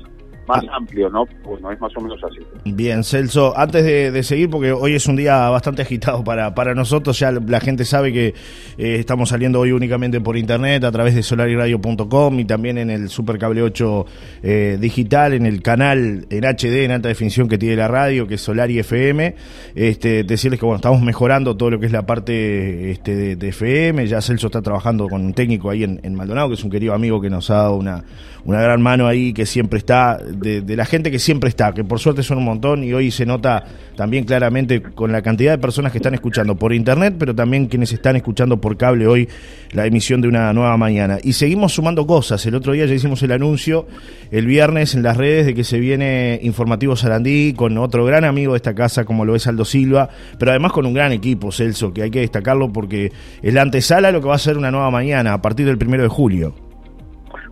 más 0.47 0.63
ah. 0.69 0.77
amplio, 0.77 1.09
¿no? 1.09 1.25
Bueno, 1.43 1.71
es 1.71 1.79
más 1.79 1.95
o 1.95 2.01
menos 2.01 2.19
así. 2.23 2.39
Bien, 2.65 3.03
Celso, 3.03 3.57
antes 3.57 3.83
de, 3.83 4.23
seguir, 4.23 4.49
porque 4.49 4.71
hoy 4.71 4.95
es 4.95 5.07
un 5.07 5.15
día 5.15 5.49
bastante 5.49 5.81
agitado 5.81 6.23
para, 6.23 6.53
para 6.55 6.73
nosotros, 6.73 7.17
ya 7.19 7.31
la 7.31 7.59
gente 7.59 7.85
sabe 7.85 8.11
que 8.11 8.27
eh, 8.27 8.95
estamos 8.99 9.29
saliendo 9.29 9.59
hoy 9.59 9.71
únicamente 9.71 10.19
por 10.21 10.37
internet 10.37 10.83
a 10.83 10.91
través 10.91 11.15
de 11.15 11.23
solariradio.com 11.23 12.39
y 12.39 12.45
también 12.45 12.77
en 12.77 12.89
el 12.89 13.09
Supercable 13.09 13.61
8 13.61 14.05
eh, 14.43 14.77
digital, 14.79 15.33
en 15.33 15.45
el 15.45 15.61
canal 15.61 16.25
en 16.29 16.43
HD, 16.43 16.85
en 16.85 16.91
alta 16.91 17.09
definición 17.09 17.47
que 17.47 17.57
tiene 17.57 17.75
la 17.75 17.87
radio, 17.87 18.27
que 18.27 18.35
es 18.35 18.41
Solari 18.41 18.79
FM. 18.79 19.35
Este, 19.75 20.23
decirles 20.23 20.59
que 20.59 20.65
bueno, 20.65 20.77
estamos 20.77 21.01
mejorando 21.01 21.55
todo 21.55 21.71
lo 21.71 21.79
que 21.79 21.85
es 21.85 21.91
la 21.91 22.05
parte 22.05 22.91
este, 22.91 23.35
de, 23.35 23.47
FM, 23.47 24.07
ya 24.07 24.21
Celso 24.21 24.47
está 24.47 24.61
trabajando 24.61 25.07
con 25.07 25.23
un 25.25 25.33
técnico 25.33 25.69
ahí 25.69 25.83
en, 25.83 25.99
en 26.03 26.15
Maldonado, 26.15 26.49
que 26.49 26.55
es 26.55 26.63
un 26.63 26.69
querido 26.69 26.93
amigo 26.93 27.21
que 27.21 27.29
nos 27.29 27.49
ha 27.49 27.55
dado 27.55 27.75
una, 27.75 28.03
una 28.47 28.61
gran 28.61 28.81
mano 28.81 29.07
ahí, 29.07 29.33
que 29.33 29.45
siempre 29.45 29.77
está 29.77 30.19
de, 30.39 30.75
la 30.75 30.85
gente 30.85 31.11
que 31.11 31.19
siempre 31.19 31.49
está, 31.49 31.73
que 31.73 31.83
por 31.83 31.99
suerte 31.99 32.23
son 32.23 32.37
un 32.37 32.45
montón 32.45 32.83
y 32.83 32.93
hoy 32.93 33.11
se 33.11 33.25
nota 33.25 33.63
también 33.95 34.25
claramente 34.25 34.81
con 34.81 35.11
la 35.11 35.21
cantidad 35.21 35.51
de 35.51 35.57
personas 35.57 35.91
que 35.91 35.97
están 35.97 36.13
escuchando 36.13 36.55
por 36.55 36.73
internet, 36.73 37.15
pero 37.17 37.33
también 37.33 37.67
quienes 37.67 37.91
están 37.91 38.15
escuchando 38.15 38.61
por 38.61 38.77
cable 38.77 39.07
hoy 39.07 39.27
la 39.71 39.85
emisión 39.85 40.21
de 40.21 40.27
una 40.27 40.53
nueva 40.53 40.77
mañana. 40.77 41.17
Y 41.23 41.33
seguimos 41.33 41.73
sumando 41.73 42.05
cosas. 42.05 42.45
El 42.45 42.55
otro 42.55 42.73
día 42.73 42.85
ya 42.85 42.93
hicimos 42.93 43.21
el 43.23 43.31
anuncio 43.31 43.87
el 44.31 44.45
viernes 44.45 44.95
en 44.95 45.03
las 45.03 45.17
redes 45.17 45.45
de 45.45 45.53
que 45.53 45.63
se 45.63 45.79
viene 45.79 46.39
Informativo 46.43 46.95
Sarandí 46.95 47.53
con 47.53 47.77
otro 47.77 48.05
gran 48.05 48.23
amigo 48.23 48.53
de 48.53 48.57
esta 48.57 48.75
casa 48.75 49.05
como 49.05 49.25
lo 49.25 49.35
es 49.35 49.47
Aldo 49.47 49.65
Silva, 49.65 50.09
pero 50.37 50.51
además 50.51 50.71
con 50.71 50.85
un 50.85 50.93
gran 50.93 51.11
equipo, 51.11 51.51
Celso, 51.51 51.93
que 51.93 52.03
hay 52.03 52.11
que 52.11 52.19
destacarlo 52.19 52.71
porque 52.71 53.11
es 53.41 53.53
la 53.53 53.61
antesala 53.61 54.11
lo 54.11 54.21
que 54.21 54.27
va 54.27 54.35
a 54.35 54.39
ser 54.39 54.57
una 54.57 54.71
nueva 54.71 54.91
mañana 54.91 55.33
a 55.33 55.41
partir 55.41 55.65
del 55.65 55.77
primero 55.77 56.03
de 56.03 56.09
julio 56.09 56.67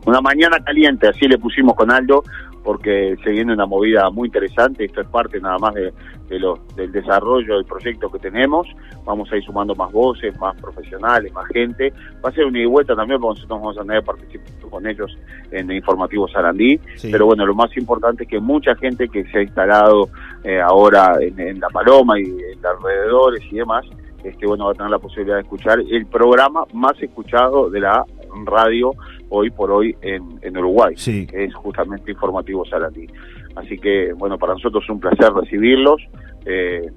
una 0.06 0.22
mañana 0.22 0.60
caliente, 0.60 1.08
así 1.08 1.28
le 1.28 1.38
pusimos 1.38 1.76
con 1.76 1.92
Aldo, 1.92 2.24
porque 2.66 3.16
se 3.24 3.30
viene 3.30 3.54
una 3.54 3.68
movida 3.68 4.10
muy 4.10 4.28
interesante, 4.28 4.86
esto 4.86 5.02
es 5.02 5.08
parte 5.08 5.40
nada 5.40 5.60
más 5.60 5.76
de, 5.76 5.94
del 6.28 6.92
desarrollo 6.92 7.58
del 7.58 7.66
proyecto 7.66 8.12
que 8.12 8.18
tenemos, 8.18 8.68
vamos 9.06 9.32
a 9.32 9.38
ir 9.38 9.44
sumando 9.44 9.76
más 9.76 9.92
voces, 9.92 10.36
más 10.40 10.60
profesionales, 10.60 11.32
más 11.32 11.48
gente, 11.50 11.94
va 12.26 12.30
a 12.30 12.32
ser 12.32 12.46
una 12.46 12.58
ida 12.58 12.66
y 12.66 12.70
vuelta 12.70 12.96
también, 12.96 13.22
porque 13.22 13.40
nosotros 13.40 13.62
vamos 13.62 13.78
a 13.78 13.82
tener 13.82 14.04
participando 14.04 14.70
con 14.70 14.88
ellos 14.88 15.16
en 15.52 15.70
el 15.70 15.78
informativo 15.78 16.28
Sarandí, 16.28 16.80
pero 17.04 17.28
bueno, 17.28 17.46
lo 17.46 17.54
más 17.54 17.76
importante 17.78 18.24
es 18.24 18.30
que 18.30 18.40
mucha 18.40 18.76
gente 18.76 19.08
que 19.10 19.26
se 19.26 19.38
ha 19.38 19.42
instalado 19.44 20.10
eh, 20.44 20.60
ahora 20.60 21.20
en, 21.22 21.60
La 21.60 21.70
Paloma 21.70 22.20
y 22.20 22.24
en 22.24 22.66
alrededores 22.66 23.44
y 23.52 23.58
demás, 23.58 23.86
este, 24.24 24.48
bueno, 24.48 24.66
va 24.66 24.72
a 24.72 24.74
tener 24.74 24.90
la 24.90 24.98
posibilidad 24.98 25.36
de 25.36 25.44
escuchar 25.44 25.80
el 25.80 26.08
programa 26.08 26.64
más 26.74 27.00
escuchado 27.00 27.70
de 27.70 27.82
la 27.82 28.04
radio 28.44 28.92
hoy 29.30 29.52
por 29.52 29.70
hoy 29.70 29.96
en, 30.02 30.40
en 30.42 30.58
Uruguay, 30.58 30.96
que 30.96 31.44
es 31.44 31.54
justamente 31.54 32.12
Informativo 32.12 32.66
Saladí. 32.66 33.08
Así 33.56 33.78
que, 33.78 34.14
bueno, 34.14 34.38
para 34.38 34.54
nosotros 34.54 34.84
es 34.84 34.90
un 34.90 35.00
placer 35.00 35.32
recibirlos. 35.32 36.02
Eh, 36.46 36.92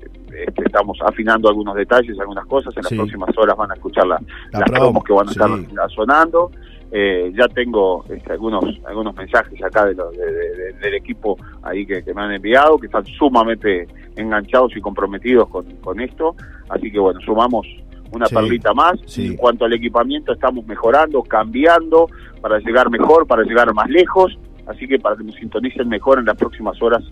este, 0.46 0.62
estamos 0.64 0.98
afinando 1.04 1.48
algunos 1.48 1.74
detalles, 1.74 2.18
algunas 2.18 2.46
cosas. 2.46 2.76
En 2.76 2.82
las 2.82 2.92
próximas 2.92 3.36
horas 3.36 3.56
van 3.56 3.70
a 3.70 3.74
escuchar 3.74 4.06
las 4.06 4.22
promos 4.70 5.04
que 5.04 5.12
van 5.12 5.28
a 5.28 5.30
estar 5.30 5.50
sonando. 5.94 6.50
Eh, 6.90 7.32
ya 7.36 7.46
tengo 7.48 8.04
este, 8.08 8.32
algunos 8.32 8.64
algunos 8.86 9.14
mensajes 9.14 9.62
acá 9.62 9.84
de, 9.84 9.94
del 9.94 10.94
equipo 10.94 11.36
ahí 11.62 11.84
que, 11.84 12.02
me 12.14 12.22
han 12.22 12.32
enviado, 12.32 12.78
que 12.78 12.86
están 12.86 13.04
sumamente 13.04 13.86
enganchados 14.16 14.74
y 14.74 14.80
comprometidos 14.80 15.48
con, 15.48 15.66
con 15.76 16.00
esto. 16.00 16.34
Así 16.70 16.90
que, 16.90 16.98
bueno, 16.98 17.20
sumamos 17.20 17.66
una 18.12 18.26
perlita 18.26 18.72
más. 18.74 18.98
En 19.16 19.36
cuanto 19.36 19.64
al 19.64 19.72
equipamiento, 19.72 20.32
estamos 20.32 20.66
mejorando, 20.66 21.22
cambiando 21.22 22.08
para 22.40 22.58
llegar 22.58 22.90
mejor, 22.90 23.26
para 23.26 23.42
llegar 23.42 23.72
más 23.74 23.88
lejos. 23.88 24.38
Así 24.66 24.86
que 24.86 24.98
para 24.98 25.16
que 25.16 25.24
nos 25.24 25.34
sintonicen 25.36 25.88
mejor 25.88 26.18
en 26.18 26.26
las 26.26 26.36
próximas 26.36 26.80
horas, 26.82 27.02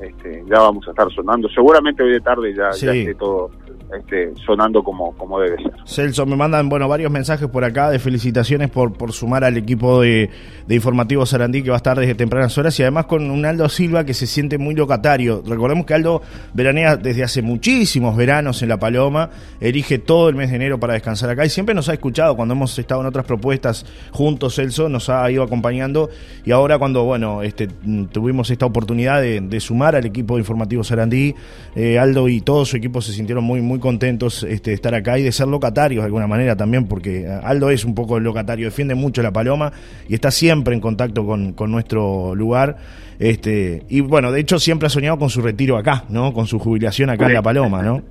este, 0.00 0.44
ya 0.48 0.60
vamos 0.60 0.86
a 0.86 0.90
estar 0.90 1.10
sonando. 1.12 1.48
Seguramente 1.48 2.02
hoy 2.02 2.12
de 2.12 2.20
tarde 2.20 2.54
ya, 2.54 2.70
ya 2.70 2.94
esté 2.94 3.14
todo 3.14 3.50
este, 3.96 4.32
sonando 4.46 4.82
como, 4.82 5.12
como 5.16 5.40
debe 5.40 5.56
ser. 5.56 5.72
Celso, 5.84 6.26
me 6.26 6.36
mandan 6.36 6.68
bueno 6.68 6.88
varios 6.88 7.10
mensajes 7.10 7.48
por 7.48 7.64
acá 7.64 7.90
de 7.90 7.98
felicitaciones 7.98 8.70
por, 8.70 8.92
por 8.92 9.12
sumar 9.12 9.44
al 9.44 9.56
equipo 9.56 10.00
de, 10.00 10.30
de 10.66 10.74
Informativo 10.74 11.26
Sarandí 11.26 11.62
que 11.62 11.70
va 11.70 11.76
a 11.76 11.78
estar 11.78 11.98
desde 11.98 12.14
tempranas 12.14 12.56
horas 12.56 12.78
y 12.78 12.82
además 12.82 13.06
con 13.06 13.28
un 13.30 13.44
Aldo 13.44 13.68
Silva 13.68 14.04
que 14.04 14.14
se 14.14 14.26
siente 14.26 14.58
muy 14.58 14.74
locatario. 14.74 15.42
Recordemos 15.44 15.86
que 15.86 15.94
Aldo 15.94 16.22
veranea 16.54 16.96
desde 16.96 17.24
hace 17.24 17.42
muchísimos 17.42 18.16
veranos 18.16 18.62
en 18.62 18.68
La 18.68 18.78
Paloma, 18.78 19.30
elige 19.60 19.98
todo 19.98 20.28
el 20.28 20.36
mes 20.36 20.50
de 20.50 20.56
enero 20.56 20.78
para 20.78 20.94
descansar 20.94 21.30
acá 21.30 21.44
y 21.44 21.50
siempre 21.50 21.74
nos 21.74 21.88
ha 21.88 21.94
escuchado 21.94 22.36
cuando 22.36 22.54
hemos 22.54 22.78
estado 22.78 23.00
en 23.00 23.08
otras 23.08 23.24
propuestas 23.26 23.84
juntos, 24.12 24.54
Celso, 24.54 24.88
nos 24.88 25.08
ha 25.08 25.28
ido 25.30 25.42
acompañando 25.42 26.10
y 26.44 26.52
ahora 26.52 26.78
cuando 26.78 27.02
bueno 27.02 27.42
este, 27.42 27.66
tuvimos 28.12 28.50
esta 28.50 28.66
oportunidad 28.66 29.20
de, 29.20 29.60
sumar 29.60 29.96
al 29.96 30.06
equipo 30.06 30.36
de 30.36 30.40
Informativo 30.40 30.84
Sarandí, 30.84 31.34
eh, 31.74 31.98
Aldo 31.98 32.28
y 32.28 32.40
todo 32.40 32.64
su 32.64 32.76
equipo 32.76 33.02
se 33.02 33.12
sintieron 33.12 33.42
muy, 33.42 33.60
muy 33.60 33.79
contentos 33.80 34.42
este, 34.42 34.70
de 34.70 34.74
estar 34.74 34.94
acá 34.94 35.18
y 35.18 35.22
de 35.22 35.32
ser 35.32 35.48
locatarios 35.48 36.02
de 36.02 36.06
alguna 36.06 36.26
manera 36.26 36.56
también, 36.56 36.86
porque 36.86 37.26
Aldo 37.42 37.70
es 37.70 37.84
un 37.84 37.94
poco 37.94 38.18
el 38.18 38.24
locatario, 38.24 38.66
defiende 38.66 38.94
mucho 38.94 39.22
la 39.22 39.32
paloma 39.32 39.72
y 40.08 40.14
está 40.14 40.30
siempre 40.30 40.74
en 40.74 40.80
contacto 40.80 41.26
con, 41.26 41.54
nuestro 41.70 42.34
lugar. 42.34 42.76
Este, 43.18 43.84
y 43.88 44.00
bueno, 44.00 44.32
de 44.32 44.40
hecho 44.40 44.58
siempre 44.58 44.86
ha 44.86 44.90
soñado 44.90 45.18
con 45.18 45.28
su 45.28 45.42
retiro 45.42 45.76
acá, 45.76 46.04
¿no? 46.08 46.32
Con 46.32 46.46
su 46.46 46.58
jubilación 46.58 47.10
acá 47.10 47.26
en 47.26 47.34
La 47.34 47.42
Paloma, 47.42 47.82
¿no? 47.82 48.02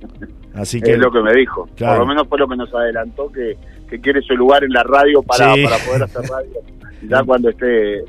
Así 0.54 0.80
que... 0.80 0.92
Es 0.92 0.98
lo 0.98 1.10
que 1.10 1.20
me 1.20 1.32
dijo. 1.32 1.68
Por 1.76 1.98
lo 1.98 2.06
menos 2.06 2.28
fue 2.28 2.38
lo 2.38 2.48
que 2.48 2.56
nos 2.56 2.72
adelantó, 2.72 3.30
que, 3.32 3.56
que 3.88 4.00
quiere 4.00 4.22
su 4.22 4.34
lugar 4.34 4.62
en 4.62 4.72
la 4.72 4.84
radio 4.84 5.22
para, 5.22 5.48
para 5.48 5.78
poder 5.84 6.02
hacer 6.04 6.22
radio. 6.22 6.60
Ya 7.08 7.22
cuando 7.26 7.50
esté 7.50 8.04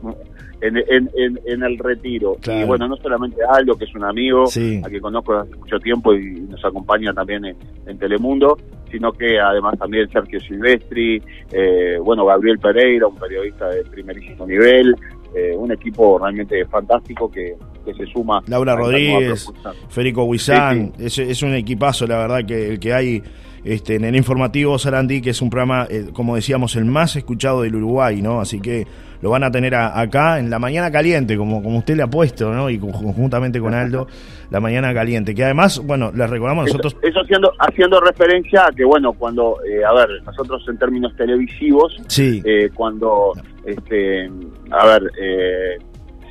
en, 0.62 0.78
en, 0.78 1.40
en, 1.46 1.64
el 1.64 1.78
retiro. 1.78 2.38
Y 2.48 2.64
bueno, 2.64 2.88
no 2.88 2.96
solamente 2.98 3.38
Aldo, 3.48 3.76
que 3.76 3.86
es 3.86 3.96
un 3.96 4.04
amigo, 4.04 4.44
a 4.44 4.90
quien 4.90 5.02
conozco 5.02 5.34
hace 5.34 5.56
mucho 5.56 5.80
tiempo 5.80 6.14
y 6.14 6.42
nos 6.42 6.64
acompaña 6.64 7.14
también 7.14 7.46
en, 7.46 7.98
Telemundo, 7.98 8.58
sino 8.90 9.12
que 9.12 9.40
además 9.40 9.78
también 9.78 10.10
Sergio 10.10 10.40
Silvestri, 10.40 11.22
eh, 11.52 11.98
bueno, 12.02 12.26
Gabriel 12.26 12.58
Pereira, 12.58 13.08
un 13.08 13.18
periodista 13.18 13.68
de 13.70 13.84
primerísimo 13.84 14.46
nivel, 14.48 14.96
eh, 15.36 15.54
un 15.56 15.72
equipo 15.72 16.18
realmente 16.18 16.66
fantástico 16.66 17.30
que, 17.30 17.56
que 17.86 17.94
se 17.94 18.06
suma. 18.08 18.42
Laura 18.48 18.76
Rodríguez, 18.76 19.52
Federico 19.90 20.24
Huizán, 20.24 20.94
es, 20.98 21.18
es, 21.20 21.44
un 21.44 21.54
equipazo, 21.54 22.08
la 22.08 22.18
verdad, 22.18 22.46
que 22.46 22.70
el 22.70 22.80
que 22.80 22.94
hay 22.94 23.22
este, 23.64 23.96
en 23.96 24.06
el 24.06 24.16
informativo 24.16 24.78
Sarandí, 24.80 25.22
que 25.22 25.32
es 25.32 25.42
un 25.42 25.50
programa, 25.50 25.88
eh, 25.90 26.08
como 26.14 26.36
decíamos, 26.36 26.76
el 26.76 26.86
más 26.86 27.16
escuchado 27.16 27.62
del 27.62 27.76
Uruguay, 27.76 28.22
¿no? 28.22 28.42
Así 28.42 28.60
que 28.60 28.88
lo 29.22 29.30
van 29.30 29.44
a 29.44 29.52
tener 29.52 29.76
acá 29.76 30.40
en 30.40 30.50
la 30.50 30.60
mañana 30.60 30.92
caliente, 30.92 31.38
como, 31.38 31.62
como 31.62 31.80
usted 31.80 31.96
le 31.96 32.04
ha 32.04 32.08
puesto, 32.08 32.52
¿no? 32.52 32.70
Y 32.70 32.80
conjuntamente 32.80 33.60
con 33.60 33.74
Aldo, 33.74 34.08
la 34.50 34.60
mañana 34.60 34.94
caliente, 34.94 35.36
que 35.36 35.44
además, 35.44 35.80
bueno, 35.86 36.12
les 36.14 36.30
recordamos 36.30 36.66
nosotros... 36.66 36.98
Eso, 37.02 37.20
haciendo, 37.22 37.52
haciendo 37.60 38.00
referencia 38.02 38.66
a 38.66 38.72
que, 38.72 38.84
bueno, 38.84 39.14
cuando, 39.14 39.58
eh, 39.64 39.84
a 39.86 39.94
ver, 39.94 40.10
nosotros 40.26 40.64
en 40.68 40.78
términos 40.78 41.16
televisivos, 41.16 41.96
sí. 42.08 42.42
Eh, 42.44 42.70
cuando, 42.74 43.34
este, 43.66 44.30
a 44.72 44.86
ver, 44.86 45.04
eh, 45.22 45.78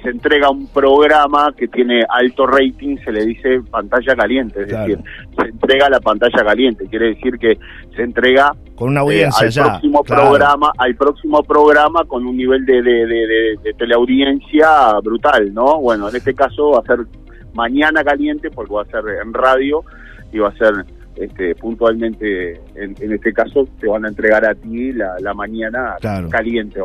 se 0.03 0.11
entrega 0.11 0.51
un 0.51 0.67
programa 0.69 1.53
que 1.57 1.69
tiene 1.69 2.03
alto 2.09 2.47
rating, 2.47 2.97
se 3.05 3.13
le 3.13 3.25
dice 3.25 3.61
pantalla 3.71 4.15
caliente, 4.15 4.63
es 4.63 4.69
decir, 4.69 4.99
se 5.37 5.49
entrega 5.49 5.89
la 5.89 6.01
pantalla 6.01 6.45
caliente, 6.45 6.87
quiere 6.89 7.15
decir 7.15 7.39
que 7.39 7.59
se 7.95 8.03
entrega 8.03 8.53
con 8.75 8.91
una 8.91 9.01
audiencia 9.01 9.47
al 9.47 9.71
próximo 9.71 10.05
programa, 10.05 10.73
al 10.79 10.95
próximo 10.95 11.43
programa 11.43 12.05
con 12.05 12.27
un 12.27 12.37
nivel 12.37 12.65
de, 12.65 12.83
de, 12.83 13.75
teleaudiencia 13.79 14.99
brutal, 15.03 15.53
¿no? 15.53 15.81
Bueno, 15.81 16.09
en 16.09 16.17
este 16.17 16.35
caso 16.35 16.71
va 16.71 16.81
a 16.81 16.83
ser 16.83 17.07
mañana 17.55 18.03
caliente 18.03 18.51
porque 18.51 18.75
va 18.75 18.83
a 18.83 18.87
ser 18.87 19.03
en 19.23 19.35
radio 19.35 19.85
y 20.33 20.39
va 20.39 20.49
a 20.49 20.57
ser 20.57 20.85
este, 21.17 21.55
puntualmente, 21.55 22.61
en, 22.75 23.13
este 23.13 23.33
caso, 23.33 23.69
te 23.79 23.87
van 23.87 24.07
a 24.07 24.09
entregar 24.09 24.45
a 24.47 24.55
ti 24.55 24.93
la, 24.93 25.35
mañana 25.35 25.97
caliente. 26.31 26.81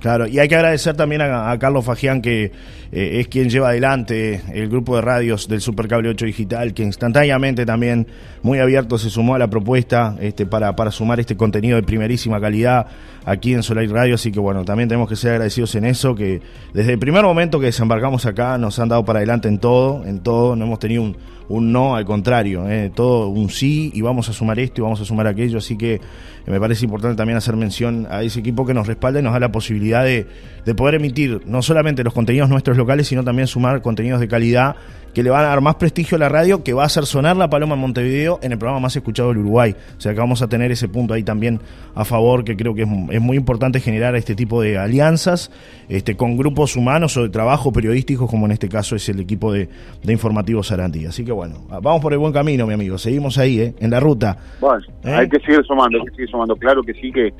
Claro, 0.00 0.28
y 0.28 0.38
hay 0.38 0.46
que 0.46 0.54
agradecer 0.54 0.96
también 0.96 1.22
a, 1.22 1.56
Carlos 1.58 1.84
Fagián, 1.84 2.22
que 2.22 2.52
eh, 2.92 3.20
es 3.20 3.26
quien 3.26 3.50
lleva 3.50 3.70
adelante 3.70 4.42
el 4.54 4.68
grupo 4.68 4.94
de 4.94 5.02
radios 5.02 5.48
del 5.48 5.60
Supercable 5.60 6.08
8 6.10 6.24
Digital, 6.24 6.72
que 6.72 6.84
instantáneamente 6.84 7.66
también, 7.66 8.06
muy 8.42 8.60
abierto, 8.60 8.96
se 8.96 9.10
sumó 9.10 9.34
a 9.34 9.40
la 9.40 9.48
propuesta 9.48 10.16
este, 10.20 10.46
para, 10.46 10.76
para 10.76 10.92
sumar 10.92 11.18
este 11.18 11.36
contenido 11.36 11.76
de 11.76 11.82
primerísima 11.82 12.40
calidad 12.40 12.86
aquí 13.28 13.52
en 13.52 13.62
Solar 13.62 13.86
Radio. 13.88 14.14
Así 14.14 14.32
que 14.32 14.40
bueno, 14.40 14.64
también 14.64 14.88
tenemos 14.88 15.08
que 15.08 15.16
ser 15.16 15.32
agradecidos 15.32 15.74
en 15.74 15.84
eso, 15.84 16.14
que 16.14 16.40
desde 16.72 16.94
el 16.94 16.98
primer 16.98 17.22
momento 17.22 17.60
que 17.60 17.66
desembarcamos 17.66 18.26
acá 18.26 18.58
nos 18.58 18.78
han 18.78 18.88
dado 18.88 19.04
para 19.04 19.18
adelante 19.18 19.48
en 19.48 19.58
todo, 19.58 20.04
en 20.04 20.20
todo, 20.20 20.56
no 20.56 20.64
hemos 20.64 20.78
tenido 20.78 21.02
un, 21.02 21.16
un 21.48 21.72
no, 21.72 21.94
al 21.94 22.04
contrario, 22.04 22.68
eh, 22.68 22.90
todo 22.94 23.28
un 23.28 23.50
sí 23.50 23.90
y 23.94 24.00
vamos 24.00 24.28
a 24.28 24.32
sumar 24.32 24.58
esto 24.58 24.80
y 24.80 24.82
vamos 24.82 25.00
a 25.00 25.04
sumar 25.04 25.26
aquello. 25.26 25.58
Así 25.58 25.76
que 25.76 26.00
me 26.46 26.58
parece 26.58 26.86
importante 26.86 27.16
también 27.16 27.36
hacer 27.36 27.56
mención 27.56 28.06
a 28.10 28.22
ese 28.22 28.40
equipo 28.40 28.64
que 28.64 28.74
nos 28.74 28.86
respalda 28.86 29.20
y 29.20 29.22
nos 29.22 29.34
da 29.34 29.40
la 29.40 29.52
posibilidad 29.52 30.04
de, 30.04 30.26
de 30.64 30.74
poder 30.74 30.94
emitir 30.94 31.42
no 31.46 31.60
solamente 31.60 32.02
los 32.02 32.14
contenidos 32.14 32.48
nuestros 32.48 32.76
locales, 32.76 33.06
sino 33.06 33.24
también 33.24 33.46
sumar 33.46 33.82
contenidos 33.82 34.20
de 34.20 34.28
calidad 34.28 34.76
que 35.18 35.24
le 35.24 35.30
van 35.30 35.44
a 35.46 35.48
dar 35.48 35.60
más 35.60 35.74
prestigio 35.74 36.14
a 36.14 36.20
la 36.20 36.28
radio, 36.28 36.62
que 36.62 36.72
va 36.72 36.84
a 36.84 36.86
hacer 36.86 37.04
sonar 37.04 37.36
la 37.36 37.50
Paloma 37.50 37.74
en 37.74 37.80
Montevideo 37.80 38.38
en 38.40 38.52
el 38.52 38.58
programa 38.58 38.78
más 38.78 38.94
escuchado 38.94 39.30
del 39.30 39.38
Uruguay. 39.38 39.74
O 39.96 40.00
sea 40.00 40.14
que 40.14 40.20
vamos 40.20 40.42
a 40.42 40.48
tener 40.48 40.70
ese 40.70 40.86
punto 40.86 41.12
ahí 41.12 41.24
también 41.24 41.58
a 41.96 42.04
favor, 42.04 42.44
que 42.44 42.56
creo 42.56 42.72
que 42.72 42.82
es, 42.82 43.20
muy 43.20 43.36
importante 43.36 43.80
generar 43.80 44.14
este 44.14 44.36
tipo 44.36 44.62
de 44.62 44.78
alianzas 44.78 45.50
este, 45.88 46.16
con 46.16 46.36
grupos 46.36 46.76
humanos 46.76 47.16
o 47.16 47.24
de 47.24 47.30
trabajo 47.30 47.72
periodísticos, 47.72 48.30
como 48.30 48.46
en 48.46 48.52
este 48.52 48.68
caso 48.68 48.94
es 48.94 49.08
el 49.08 49.18
equipo 49.18 49.52
de, 49.52 49.68
de 50.04 50.12
Informativos 50.12 50.68
Sarandí. 50.68 51.06
Así 51.06 51.24
que 51.24 51.32
bueno, 51.32 51.66
vamos 51.68 52.00
por 52.00 52.12
el 52.12 52.20
buen 52.20 52.32
camino, 52.32 52.64
mi 52.68 52.74
amigo. 52.74 52.96
Seguimos 52.96 53.38
ahí, 53.38 53.58
¿eh? 53.58 53.74
en 53.80 53.90
la 53.90 53.98
ruta. 53.98 54.36
Bueno, 54.60 54.84
¿Eh? 55.02 55.10
hay 55.10 55.28
que 55.28 55.40
seguir 55.40 55.64
sumando, 55.64 55.98
hay 55.98 56.04
que 56.04 56.10
seguir 56.12 56.30
sumando. 56.30 56.54
Claro 56.54 56.80
que 56.84 56.94
sí, 56.94 57.10
que 57.10 57.34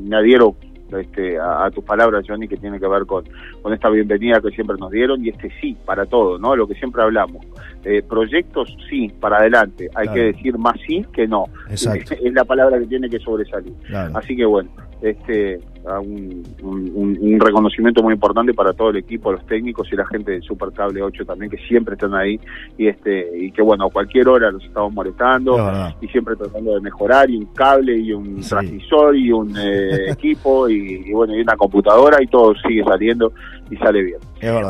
me 0.00 0.16
adhiero 0.16 0.56
este, 0.98 1.38
a, 1.38 1.70
tus 1.70 1.84
palabras, 1.84 2.24
Johnny, 2.26 2.48
que 2.48 2.56
tiene 2.56 2.78
que 2.78 2.86
ver 2.86 3.06
con, 3.06 3.24
con 3.62 3.72
esta 3.72 3.88
bienvenida 3.88 4.40
que 4.40 4.50
siempre 4.50 4.76
nos 4.78 4.90
dieron 4.90 5.24
y 5.24 5.28
este 5.28 5.50
sí 5.60 5.76
para 5.84 6.06
todo, 6.06 6.38
¿no? 6.38 6.56
Lo 6.56 6.66
que 6.66 6.74
siempre 6.74 7.02
hablamos. 7.02 7.44
Eh, 7.84 8.02
proyectos, 8.02 8.76
sí, 8.88 9.10
para 9.20 9.38
adelante. 9.38 9.88
Hay 9.94 10.08
que 10.08 10.20
decir 10.32 10.58
más 10.58 10.76
sí 10.86 11.04
que 11.12 11.26
no. 11.26 11.46
Exacto. 11.68 12.14
Es 12.20 12.34
la 12.34 12.44
palabra 12.44 12.78
que 12.78 12.86
tiene 12.86 13.08
que 13.08 13.18
sobresalir. 13.18 13.72
Así 14.14 14.36
que 14.36 14.44
bueno, 14.44 14.70
este 15.02 15.60
un, 15.98 16.44
un, 16.62 17.40
reconocimiento 17.40 18.02
muy 18.02 18.14
importante 18.14 18.52
para 18.52 18.72
todo 18.72 18.90
el 18.90 18.96
equipo, 18.98 19.32
los 19.32 19.44
técnicos 19.46 19.88
y 19.90 19.96
la 19.96 20.06
gente 20.06 20.32
del 20.32 20.42
Super 20.42 20.70
Cable 20.72 21.02
8 21.02 21.24
también, 21.24 21.50
que 21.50 21.56
siempre 21.66 21.94
están 21.94 22.14
ahí 22.14 22.38
y 22.76 22.86
este 22.86 23.30
y 23.34 23.50
que 23.50 23.62
bueno, 23.62 23.86
a 23.86 23.90
cualquier 23.90 24.28
hora 24.28 24.50
los 24.50 24.62
estamos 24.62 24.92
molestando 24.92 25.56
y 26.00 26.08
siempre 26.08 26.36
tratando 26.36 26.74
de 26.74 26.80
mejorar 26.80 27.30
y 27.30 27.38
un 27.38 27.46
cable 27.46 27.96
y 27.96 28.12
un 28.12 28.40
transmisor 28.40 29.16
y 29.16 29.32
un 29.32 29.56
eh, 29.56 30.10
equipo 30.12 30.68
y, 30.68 31.10
bueno, 31.12 31.34
y 31.34 31.40
una 31.40 31.56
computadora 31.56 32.22
y 32.22 32.26
todo 32.26 32.54
sigue 32.66 32.84
saliendo 32.84 33.32
y 33.70 33.76
sale 33.76 34.02
bien. 34.02 34.18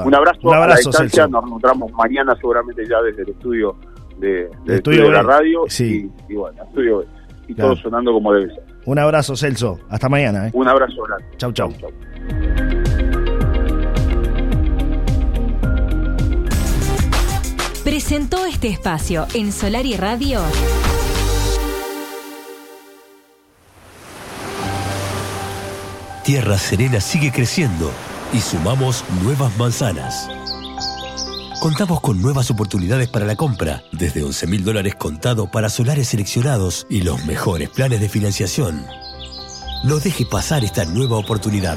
Un 0.04 0.14
abrazo, 0.14 0.40
un 0.42 0.54
abrazo 0.54 0.64
a 0.64 0.68
la 0.68 0.76
distancia, 0.76 1.26
nos 1.26 1.44
encontramos 1.44 1.92
mañana 1.92 2.36
seguramente 2.36 2.86
ya 2.88 3.00
desde 3.02 3.22
el 3.22 3.30
estudio 3.30 3.76
de, 4.18 4.48
estudio 4.66 5.10
la 5.10 5.22
radio 5.22 5.64
y, 5.78 6.34
bueno, 6.34 6.62
estudio 6.62 7.04
y 7.50 7.54
todo 7.54 7.74
sonando 7.76 8.12
como 8.12 8.32
debe 8.32 8.54
ser. 8.54 8.62
Un 8.84 8.98
abrazo, 8.98 9.36
Celso. 9.36 9.80
Hasta 9.88 10.08
mañana. 10.08 10.48
¿eh? 10.48 10.50
Un 10.54 10.68
abrazo 10.68 11.02
grande. 11.02 11.24
Chau, 11.36 11.52
chau. 11.52 11.72
Presentó 17.84 18.46
este 18.46 18.68
espacio 18.68 19.26
en 19.34 19.52
Solar 19.52 19.84
y 19.84 19.96
Radio. 19.96 20.40
Tierra 26.24 26.56
Serena 26.56 27.00
sigue 27.00 27.32
creciendo 27.32 27.90
y 28.32 28.38
sumamos 28.38 29.04
nuevas 29.24 29.56
manzanas 29.58 30.30
Contamos 31.60 32.00
con 32.00 32.22
nuevas 32.22 32.50
oportunidades 32.50 33.08
para 33.08 33.26
la 33.26 33.36
compra, 33.36 33.82
desde 33.92 34.24
11 34.24 34.46
mil 34.46 34.64
dólares 34.64 34.94
contado 34.94 35.50
para 35.50 35.68
solares 35.68 36.08
seleccionados 36.08 36.86
y 36.88 37.02
los 37.02 37.22
mejores 37.26 37.68
planes 37.68 38.00
de 38.00 38.08
financiación. 38.08 38.86
No 39.84 39.98
deje 39.98 40.24
pasar 40.24 40.64
esta 40.64 40.86
nueva 40.86 41.18
oportunidad. 41.18 41.76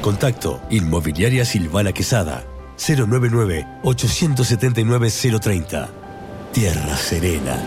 Contacto 0.00 0.60
Inmobiliaria 0.70 1.44
Silvana 1.44 1.92
Quesada 1.92 2.42
099 2.84 3.64
879 3.84 5.10
030. 5.40 5.88
Tierra 6.52 6.96
Serena. 6.96 7.64